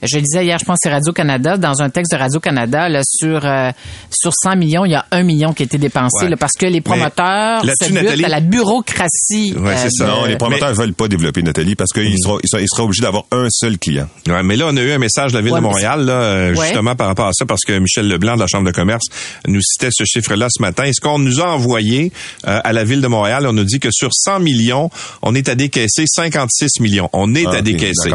je 0.02 0.16
le 0.16 0.22
disais 0.22 0.44
hier, 0.46 0.58
je 0.60 0.66
pense 0.66 0.76
que 0.76 0.82
c'est 0.84 0.90
Radio-Canada, 0.94 1.58
dans 1.58 1.82
un 1.82 1.90
texte 1.90 2.12
de 2.14 2.18
Radio-Canada, 2.18 2.90
là, 2.90 3.02
sur, 3.06 3.46
euh, 3.46 3.72
sur 4.10 4.32
100 4.34 4.56
millions, 4.56 4.86
il 4.86 4.92
y 4.92 4.96
a 4.96 5.06
un 5.12 5.24
million 5.24 5.54
qui 5.54 5.64
a 5.64 5.66
été 5.66 5.78
dépensé 5.78 6.24
Ouais. 6.26 6.30
là, 6.30 6.38
parce 6.38 6.54
que 6.60 6.66
les 6.66 6.82
promoteurs 6.82 7.64
là-dessus, 7.66 7.86
se 7.86 7.90
butent 7.94 8.04
Nathalie- 8.04 8.26
à 8.26 8.30
la 8.30 8.40
bureaucratie. 8.42 9.54
Ouais, 9.58 9.76
c'est 9.78 9.90
ça. 9.92 10.06
de- 10.06 10.10
Non, 10.10 10.26
les 10.26 10.36
promoteurs 10.38 10.70
mais- 10.70 10.76
veulent 10.76 10.94
pas 10.94 11.08
développer 11.08 11.42
Nathalie 11.44 11.76
parce 11.76 11.92
qu'ils 11.92 12.16
seront, 12.22 12.40
ils 12.44 12.50
seront, 12.50 12.62
ils 12.64 12.68
seront 12.68 12.84
obligés 12.84 13.02
d'avoir 13.02 13.24
un 13.32 13.48
seul 13.50 13.78
client. 13.78 14.08
Ouais, 14.28 14.44
mais 14.44 14.56
là, 14.56 14.66
on 14.70 14.78
a 14.78 14.82
eu 14.82 14.92
un 14.92 14.98
message 14.98 15.32
de 15.32 15.38
la 15.38 15.42
Ville 15.42 15.54
Ouais, 15.54 15.60
de 15.60 15.64
Montréal, 15.64 16.06
là, 16.06 16.14
euh, 16.14 16.56
Ouais. 16.56 16.66
justement 16.68 16.96
par 16.96 17.08
rapport 17.08 17.28
à 17.28 17.34
ça, 17.34 17.46
parce 17.46 17.62
que 17.62 17.78
Michel 17.78 18.08
Leblanc 18.08 18.36
de 18.36 18.40
la 18.42 18.48
Chambre 18.48 18.66
de 18.66 18.72
commerce 18.72 19.06
nous 19.48 19.62
citait 19.62 19.90
ce 19.92 20.04
chiffre-là 20.04 20.48
ce 20.50 20.62
matin. 20.62 20.84
Et 20.86 20.94
ce 20.94 21.02
qu'on 21.02 21.20
nous 21.20 21.42
a 21.42 21.46
envoyé 21.50 22.12
euh, 22.48 22.60
à 22.64 22.74
la 22.74 22.84
Ville 22.84 23.02
de 23.02 23.08
Montréal, 23.08 23.46
on 23.48 23.54
nous 23.54 23.64
dit 23.64 23.80
que 23.80 23.90
sur 23.92 24.10
100 24.14 24.40
millions, 24.40 24.90
on 25.22 25.36
est 25.36 25.48
à 25.50 25.56
décaisser 25.56 26.06
56 26.08 26.80
millions. 26.80 27.10
On 27.14 27.34
est 27.36 27.46
Ah, 27.48 27.58
à 27.58 27.62
décaisser. 27.62 28.12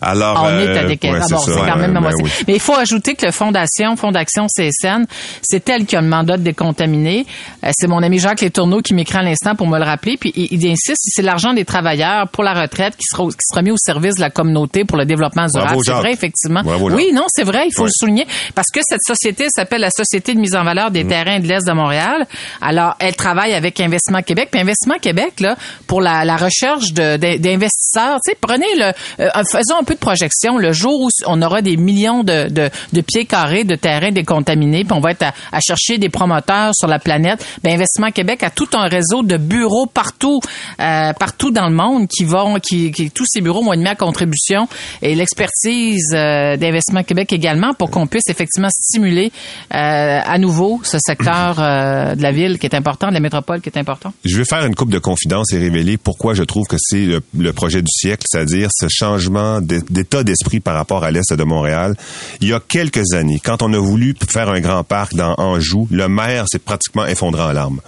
Alors, 0.00 0.42
On 0.44 0.48
est 0.58 0.68
à 0.78 0.82
euh, 0.82 0.86
des 0.88 0.96
caisses. 0.96 1.13
Ouais, 1.18 1.38
c'est 1.44 1.52
quand 1.70 1.76
même 1.76 1.94
ben 1.94 2.10
oui. 2.22 2.30
Mais 2.46 2.54
il 2.54 2.60
faut 2.60 2.74
ajouter 2.74 3.14
que 3.14 3.26
le 3.26 3.32
Fondation, 3.32 3.96
Fondation 3.96 4.46
CSN, 4.46 5.04
c'est 5.42 5.68
elle 5.68 5.86
qui 5.86 5.96
a 5.96 6.00
le 6.00 6.08
mandat 6.08 6.36
de 6.36 6.42
décontaminer. 6.42 7.26
Euh, 7.64 7.70
c'est 7.72 7.86
mon 7.86 8.02
ami 8.02 8.18
Jacques 8.18 8.40
Letourneau 8.40 8.80
qui 8.82 8.94
m'écrit 8.94 9.18
à 9.18 9.22
l'instant 9.22 9.54
pour 9.54 9.66
me 9.68 9.78
le 9.78 9.84
rappeler. 9.84 10.16
Puis 10.18 10.32
il, 10.36 10.48
il 10.64 10.70
insiste, 10.70 11.02
c'est 11.04 11.22
l'argent 11.22 11.52
des 11.52 11.64
travailleurs 11.64 12.28
pour 12.28 12.44
la 12.44 12.54
retraite 12.54 12.96
qui 12.96 13.04
sera, 13.10 13.24
qui 13.26 13.36
sera 13.50 13.62
mis 13.62 13.70
au 13.70 13.76
service 13.76 14.14
de 14.16 14.20
la 14.20 14.30
communauté 14.30 14.84
pour 14.84 14.96
le 14.98 15.04
développement 15.04 15.46
durable. 15.46 15.78
C'est 15.84 15.92
vrai, 15.92 16.12
effectivement. 16.12 16.62
Bravo, 16.62 16.90
oui, 16.90 17.10
non, 17.12 17.24
c'est 17.28 17.44
vrai, 17.44 17.66
il 17.68 17.72
faut 17.74 17.82
Ouais. 17.82 17.88
le 17.88 17.92
souligner. 17.98 18.26
Parce 18.54 18.68
que 18.72 18.80
cette 18.82 19.02
société 19.06 19.46
s'appelle 19.54 19.80
la 19.82 19.90
Société 19.90 20.34
de 20.34 20.40
mise 20.40 20.54
en 20.56 20.64
valeur 20.64 20.90
Mm. 20.90 20.92
des 20.92 21.06
terrains 21.06 21.40
de 21.40 21.46
l'Est 21.46 21.66
de 21.66 21.72
Montréal. 21.72 22.26
Alors, 22.60 22.94
elle 22.98 23.14
travaille 23.16 23.52
avec 23.54 23.78
Investissement 23.80 24.22
Québec. 24.22 24.48
Puis 24.50 24.60
Investissement 24.60 24.98
Québec, 25.00 25.40
là, 25.40 25.56
pour 25.86 26.00
la, 26.00 26.24
la 26.24 26.36
recherche 26.36 26.92
d'investisseurs, 27.38 28.18
tu 28.24 28.32
sais, 28.32 28.38
prenez 28.40 28.66
le, 28.76 28.92
euh, 29.20 29.30
faisons 29.50 29.76
un 29.80 29.84
peu 29.84 29.94
de 29.94 29.98
projection. 29.98 30.58
Le 30.58 30.72
jour 30.72 31.00
on 31.26 31.40
aura 31.42 31.62
des 31.62 31.76
millions 31.76 32.22
de, 32.24 32.48
de, 32.48 33.00
pieds 33.00 33.24
carrés 33.26 33.64
de 33.64 33.74
terrains 33.74 34.10
décontaminés, 34.10 34.84
puis 34.84 34.92
on 34.92 35.00
va 35.00 35.10
être 35.12 35.24
à, 35.52 35.60
chercher 35.60 35.98
des 35.98 36.08
promoteurs 36.08 36.72
sur 36.74 36.88
la 36.88 36.98
planète, 36.98 37.44
ben 37.62 37.74
Investissement 37.74 38.10
Québec 38.10 38.42
a 38.42 38.50
tout 38.50 38.68
un 38.74 38.88
réseau 38.88 39.22
de 39.22 39.36
bureaux 39.36 39.86
partout, 39.86 40.40
euh, 40.80 41.12
partout 41.12 41.50
dans 41.50 41.68
le 41.68 41.74
monde 41.74 42.08
qui 42.08 42.24
vont, 42.24 42.58
qui, 42.60 42.92
tous 43.14 43.26
ces 43.28 43.40
bureaux 43.40 43.62
vont 43.62 43.72
être 43.72 43.80
mis 43.80 43.88
à 43.88 43.94
contribution 43.94 44.68
et 45.02 45.14
l'expertise 45.14 46.12
euh, 46.14 46.56
d'Investissement 46.56 47.02
Québec 47.02 47.32
également 47.32 47.74
pour 47.74 47.90
qu'on 47.90 48.06
puisse 48.06 48.28
effectivement 48.28 48.68
stimuler 48.70 49.32
euh, 49.74 50.20
à 50.24 50.38
nouveau 50.38 50.80
ce 50.84 50.98
secteur 50.98 51.56
euh, 51.58 52.14
de 52.14 52.22
la 52.22 52.32
ville 52.32 52.58
qui 52.58 52.66
est 52.66 52.74
important, 52.74 53.08
de 53.08 53.14
la 53.14 53.20
métropole 53.20 53.60
qui 53.60 53.68
est 53.68 53.78
important. 53.78 54.12
Je 54.24 54.36
vais 54.36 54.44
faire 54.44 54.64
une 54.64 54.74
coupe 54.74 54.90
de 54.90 54.98
confidences 54.98 55.52
et 55.52 55.58
révéler 55.58 55.96
pourquoi 55.96 56.34
je 56.34 56.42
trouve 56.42 56.66
que 56.66 56.76
c'est 56.78 57.04
le, 57.06 57.20
le 57.36 57.52
projet 57.52 57.80
du 57.82 57.90
siècle, 57.90 58.24
c'est-à-dire 58.28 58.68
ce 58.72 58.86
changement 58.88 59.60
d'é- 59.60 59.80
d'état 59.90 60.22
d'esprit 60.22 60.60
par 60.60 60.74
rapport 60.74 60.93
à 61.02 61.10
l'Est 61.10 61.32
de 61.32 61.42
Montréal. 61.44 61.96
Il 62.40 62.48
y 62.48 62.52
a 62.52 62.60
quelques 62.60 63.12
années, 63.14 63.40
quand 63.42 63.62
on 63.62 63.72
a 63.72 63.78
voulu 63.78 64.14
faire 64.30 64.50
un 64.50 64.60
grand 64.60 64.84
parc 64.84 65.14
dans 65.14 65.34
Anjou, 65.38 65.88
le 65.90 66.06
maire 66.08 66.44
s'est 66.48 66.58
pratiquement 66.58 67.06
effondré 67.06 67.42
en 67.42 67.52
larmes 67.52 67.80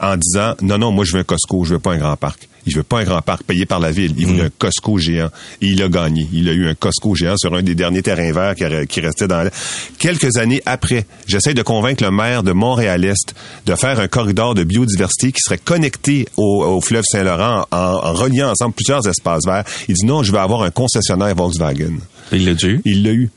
en 0.00 0.16
disant 0.16 0.54
non, 0.62 0.78
non, 0.78 0.92
moi 0.92 1.04
je 1.04 1.12
veux 1.12 1.20
un 1.20 1.24
Costco, 1.24 1.64
je 1.64 1.74
veux 1.74 1.80
pas 1.80 1.92
un 1.92 1.98
grand 1.98 2.16
parc. 2.16 2.48
Il 2.66 2.74
veut 2.74 2.82
pas 2.82 3.00
un 3.00 3.04
grand 3.04 3.20
parc 3.20 3.42
payé 3.42 3.66
par 3.66 3.78
la 3.78 3.90
ville. 3.90 4.14
Il 4.16 4.26
voulait 4.26 4.44
un 4.44 4.50
Costco 4.58 4.96
géant. 4.96 5.28
Et 5.60 5.66
il 5.66 5.82
a 5.82 5.88
gagné. 5.90 6.26
Il 6.32 6.48
a 6.48 6.52
eu 6.52 6.66
un 6.66 6.74
Costco 6.74 7.14
géant 7.14 7.36
sur 7.36 7.52
un 7.54 7.60
des 7.62 7.74
derniers 7.74 8.00
terrains 8.00 8.32
verts 8.32 8.54
qui, 8.54 8.64
qui 8.86 9.00
restait 9.02 9.28
dans... 9.28 9.42
la- 9.42 9.50
Quelques 9.98 10.38
années 10.38 10.62
après, 10.64 11.04
j'essaie 11.26 11.52
de 11.52 11.60
convaincre 11.60 12.02
le 12.02 12.10
maire 12.10 12.42
de 12.42 12.52
Montréal-Est 12.52 13.34
de 13.66 13.74
faire 13.74 14.00
un 14.00 14.08
corridor 14.08 14.54
de 14.54 14.64
biodiversité 14.64 15.30
qui 15.32 15.40
serait 15.44 15.58
connecté 15.58 16.26
au, 16.38 16.64
au 16.64 16.80
fleuve 16.80 17.04
Saint-Laurent 17.06 17.66
en, 17.70 17.76
en 17.76 18.12
reliant 18.14 18.50
ensemble 18.50 18.72
plusieurs 18.74 19.06
espaces 19.06 19.42
verts. 19.44 19.64
Il 19.88 19.94
dit 19.96 20.06
non, 20.06 20.22
je 20.22 20.32
veux 20.32 20.38
avoir 20.38 20.62
un 20.62 20.70
concessionnaire 20.70 21.34
Volkswagen. 21.34 21.98
Il 22.32 22.44
l'a 22.44 22.54
dû. 22.54 22.80
Il 22.84 23.02
l'a 23.02 23.12
eu. 23.12 23.30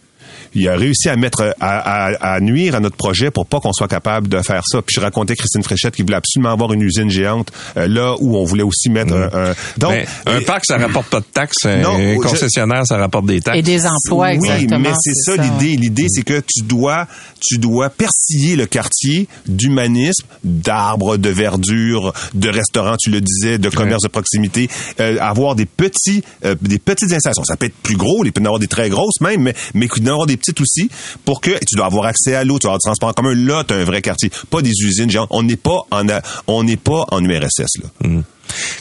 Il 0.60 0.67
a 0.70 0.76
réussi 0.76 1.10
à 1.10 1.15
mettre 1.15 1.56
à, 1.60 1.78
à- 2.08 2.34
à 2.36 2.39
nuire 2.39 2.76
à 2.76 2.80
notre 2.80 2.96
projet 2.98 3.32
pour 3.32 3.46
pas 3.46 3.60
qu'on 3.60 3.74
soit 3.74 3.88
capable 3.88 4.28
de 4.28 4.41
faire 4.41 4.63
ça. 4.65 4.82
Puis 4.82 4.96
je 4.96 5.00
racontais 5.00 5.36
Christine 5.36 5.63
Fréchette 5.63 5.96
qui 5.96 6.02
voulait 6.02 6.15
absolument 6.15 6.52
avoir 6.52 6.74
une 6.74 6.82
usine 6.82 7.10
géante 7.10 7.52
euh, 7.78 7.88
là 7.88 8.15
où 8.20 8.36
on 8.38 8.43
voulait 8.43 8.63
aussi 8.63 8.89
mettre 8.89 9.13
un, 9.13 9.30
un- 9.52 9.54
donc 9.78 9.91
Mais 9.91 10.06
un 10.26 10.39
et- 10.39 10.46
parc, 10.46 10.65
ça 10.65 10.78
rapporte 10.78 11.08
pas 11.08 11.20
de 11.20 11.26
taxes. 11.32 11.65
Non, 11.65 11.96
un 11.96 12.15
je- 12.15 12.20
concessionnaire, 12.20 12.86
ça 12.86 12.98
rapporte 12.98 13.26
des 13.26 13.39
taxes. 13.41 13.58
Et 13.60 13.62
des 13.62 13.86
emplois, 13.86 14.30
oui, 14.30 14.34
exactement. 14.50 14.80
mais 14.80 14.93
c'est 15.00 15.13
ça, 15.13 15.36
l'idée. 15.36 15.76
L'idée, 15.78 16.08
c'est 16.10 16.24
que 16.24 16.39
tu 16.39 16.63
dois, 16.63 17.08
tu 17.41 17.58
dois 17.58 17.89
persiller 17.89 18.56
le 18.56 18.65
quartier 18.65 19.28
d'humanisme, 19.48 20.26
d'arbres, 20.43 21.17
de 21.17 21.30
verdure, 21.30 22.13
de 22.34 22.50
restaurants, 22.50 22.96
tu 23.00 23.10
le 23.10 23.22
disais, 23.22 23.58
de 23.58 23.70
commerce 23.70 24.04
de 24.04 24.08
proximité, 24.08 24.70
euh, 25.00 25.17
avoir 25.20 25.56
des 25.56 25.65
petits, 25.65 26.24
euh, 26.46 26.56
des 26.62 26.80
petites 26.80 27.12
installations. 27.12 27.43
Ça 27.43 27.58
peut 27.58 27.65
être 27.67 27.76
plus 27.84 27.96
gros, 27.98 28.24
il 28.26 28.32
peut 28.32 28.39
y 28.41 28.43
en 28.43 28.46
avoir 28.48 28.60
des 28.60 28.67
très 28.67 28.89
grosses 28.89 29.22
même, 29.22 29.41
mais, 29.41 29.54
mais 29.74 29.88
qu'il 29.88 30.04
y 30.04 30.10
en 30.10 30.13
avoir 30.13 30.28
des 30.28 30.38
petites 30.48 30.62
aussi 30.62 30.90
pour 31.26 31.42
que 31.42 31.52
tu 31.52 31.76
dois 31.76 31.86
avoir 31.86 32.06
accès 32.06 32.36
à 32.36 32.44
l'eau, 32.44 32.56
tu 32.60 32.64
dois 32.64 32.72
avoir 32.72 32.80
du 32.80 32.86
transport 32.86 33.10
en 33.10 33.14
commun. 33.14 33.36
Là, 33.36 33.64
tu 33.68 33.74
as 33.74 33.78
un 33.78 33.84
vrai 33.84 34.02
quartier, 34.02 34.32
pas 34.50 34.62
des 34.62 34.72
usines 34.72 35.10
géantes. 35.10 35.28
On 35.32 35.44
n'est 35.44 35.56
pas 35.58 35.82
en, 35.92 36.06
on 36.48 36.64
n'est 36.64 36.78
pas 36.78 37.06
en 37.12 37.24
URSS, 37.24 37.82
là. 37.82 38.10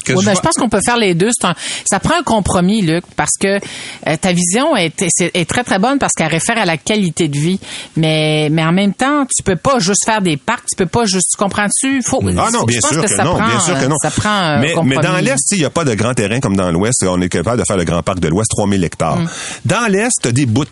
Que 0.04 0.12
Oui, 0.12 0.20
je 0.20 0.26
ben, 0.26 0.32
vois- 0.32 0.34
je 0.34 0.40
pense 0.40 0.54
qu'on 0.54 0.68
peut 0.68 0.80
faire 0.84 0.96
les 0.96 1.14
deux. 1.14 1.30
Un- 1.42 1.54
ça 1.90 1.98
prend 1.98 2.14
un 2.16 2.22
compromis, 2.22 2.82
Luc, 2.82 3.02
parce 3.16 3.32
que 3.40 3.56
euh, 3.58 4.16
ta 4.20 4.32
vision 4.32 4.76
est, 4.76 5.02
est, 5.02 5.30
est 5.34 5.44
très 5.44 5.64
très 5.64 5.80
bonne 5.80 5.98
parce 5.98 6.12
qu'elle 6.12 6.28
réfère 6.30 6.56
à 6.56 6.64
la 6.64 6.76
qualité 6.76 7.26
de 7.26 7.36
vie. 7.36 7.58
Mais 7.96 8.48
mais 8.50 8.62
en 8.64 8.70
même 8.70 8.94
temps, 8.94 9.24
tu 9.26 9.42
peux 9.42 9.56
pas 9.56 9.80
juste 9.80 10.04
faire 10.04 10.22
des 10.22 10.36
parcs, 10.36 10.66
tu 10.70 10.76
peux 10.76 10.86
pas 10.86 11.04
juste, 11.04 11.30
tu 11.32 11.36
comprends-tu? 11.36 12.00
Faut. 12.02 12.22
Ah 12.38 12.50
non, 12.52 12.62
bien 12.62 12.80
sûr 12.80 13.02
que, 13.02 13.06
que, 13.08 13.16
ça 13.16 13.24
non, 13.24 13.34
prend, 13.36 13.48
bien 13.48 13.58
sûr 13.58 13.74
que 13.78 13.86
non. 13.86 13.96
Ça 14.00 14.12
prend 14.12 14.30
un 14.30 14.60
mais, 14.60 14.68
compromis. 14.68 14.90
mais 14.96 15.02
dans 15.02 15.16
l'Est, 15.16 15.50
il 15.50 15.58
n'y 15.58 15.64
a 15.64 15.70
pas 15.70 15.84
de 15.84 15.94
grand 15.94 16.14
terrain 16.14 16.38
comme 16.38 16.56
dans 16.56 16.70
l'Ouest. 16.70 17.04
On 17.04 17.20
est 17.20 17.28
capable 17.28 17.58
de 17.58 17.64
faire 17.66 17.76
le 17.76 17.84
grand 17.84 18.04
parc 18.04 18.20
de 18.20 18.28
l'Ouest, 18.28 18.48
3000 18.56 18.84
hectares. 18.84 19.18
Mm. 19.18 19.28
Dans 19.64 19.90
l'Est, 19.90 20.12
tu 20.22 20.28
as 20.28 20.32
des 20.32 20.46
bouts. 20.46 20.64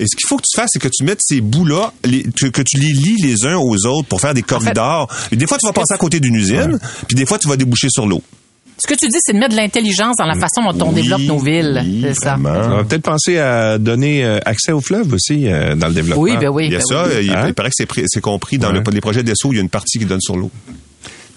Et 0.00 0.04
ce 0.06 0.16
qu'il 0.16 0.26
faut 0.28 0.36
que 0.36 0.44
tu 0.48 0.56
fasses, 0.56 0.70
c'est 0.72 0.78
que 0.82 0.88
tu 0.88 1.04
mettes 1.04 1.20
ces 1.22 1.40
bouts-là, 1.40 1.92
que, 2.04 2.46
que 2.46 2.62
tu 2.62 2.78
les 2.78 2.92
lies 2.92 3.16
les 3.22 3.46
uns 3.46 3.56
aux 3.56 3.86
autres 3.86 4.08
pour 4.08 4.20
faire 4.20 4.34
des 4.34 4.42
corridors. 4.42 5.08
Des 5.32 5.46
fois, 5.46 5.58
tu 5.58 5.66
vas 5.66 5.72
passer 5.72 5.94
à 5.94 5.98
côté 5.98 6.20
d'une 6.20 6.34
usine, 6.36 6.78
puis 7.06 7.14
des 7.16 7.26
fois, 7.26 7.38
tu 7.38 7.48
vas 7.48 7.56
déboucher 7.56 7.88
sur 7.90 8.06
l'eau. 8.06 8.22
Ce 8.80 8.86
que 8.86 8.94
tu 8.94 9.08
dis, 9.08 9.16
c'est 9.20 9.32
de 9.32 9.38
mettre 9.38 9.56
de 9.56 9.60
l'intelligence 9.60 10.14
dans 10.18 10.24
la 10.26 10.36
façon 10.36 10.62
dont 10.72 10.86
on 10.86 10.90
Oui, 10.90 11.02
développe 11.02 11.22
nos 11.22 11.38
villes. 11.40 11.82
oui, 11.84 12.00
c'est 12.04 12.14
ça. 12.14 12.36
vraiment. 12.36 12.50
On 12.74 12.76
va 12.76 12.84
peut-être 12.84 13.02
penser 13.02 13.36
à 13.38 13.76
donner 13.76 14.24
euh, 14.24 14.38
accès 14.44 14.70
au 14.70 14.80
fleuve 14.80 15.12
aussi 15.14 15.48
euh, 15.48 15.74
dans 15.74 15.88
le 15.88 15.94
développement. 15.94 16.22
Oui, 16.22 16.36
ben 16.38 16.46
oui. 16.48 16.66
Il 16.66 16.72
y 16.72 16.76
a 16.76 16.78
ben 16.78 16.84
ça, 16.86 17.06
oui. 17.08 17.24
il, 17.26 17.30
Hein? 17.32 17.44
il 17.48 17.54
paraît 17.54 17.70
que 17.70 17.74
c'est, 18.06 18.20
compris 18.20 18.56
dans 18.56 18.68
Ouais. 18.72 18.80
le- 18.86 18.92
les 18.92 19.00
projets 19.00 19.24
d'ESSO, 19.24 19.52
il 19.52 19.56
y 19.56 19.58
a 19.58 19.62
une 19.62 19.68
partie 19.68 19.98
qui 19.98 20.04
donne 20.04 20.20
sur 20.20 20.36
l'eau. 20.36 20.52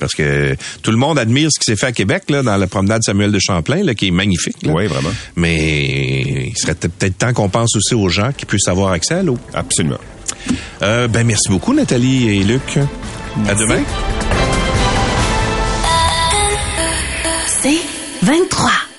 Parce 0.01 0.13
que 0.13 0.55
tout 0.81 0.89
le 0.89 0.97
monde 0.97 1.19
admire 1.19 1.49
ce 1.51 1.59
qui 1.59 1.65
s'est 1.65 1.77
fait 1.77 1.85
à 1.85 1.91
Québec, 1.91 2.23
là, 2.29 2.41
dans 2.41 2.57
la 2.57 2.65
promenade 2.65 3.03
Samuel 3.03 3.31
de 3.31 3.37
Champlain, 3.39 3.83
là, 3.83 3.93
qui 3.93 4.07
est 4.07 4.11
magnifique. 4.11 4.57
là. 4.63 4.73
Oui, 4.73 4.87
vraiment. 4.87 5.11
Mais 5.35 6.47
il 6.47 6.57
serait 6.57 6.73
peut-être 6.73 7.19
temps 7.19 7.33
qu'on 7.33 7.49
pense 7.49 7.75
aussi 7.75 7.93
aux 7.93 8.09
gens 8.09 8.31
qui 8.35 8.47
puissent 8.47 8.67
avoir 8.67 8.91
accès 8.91 9.13
à 9.13 9.23
l'eau. 9.23 9.37
Absolument. 9.53 9.99
Euh, 10.81 11.07
ben 11.07 11.25
merci 11.25 11.49
beaucoup, 11.49 11.73
Nathalie 11.73 12.29
et 12.29 12.43
Luc. 12.43 12.79
À 13.47 13.53
demain. 13.53 13.81
C'est 17.61 17.77
23. 18.23 18.90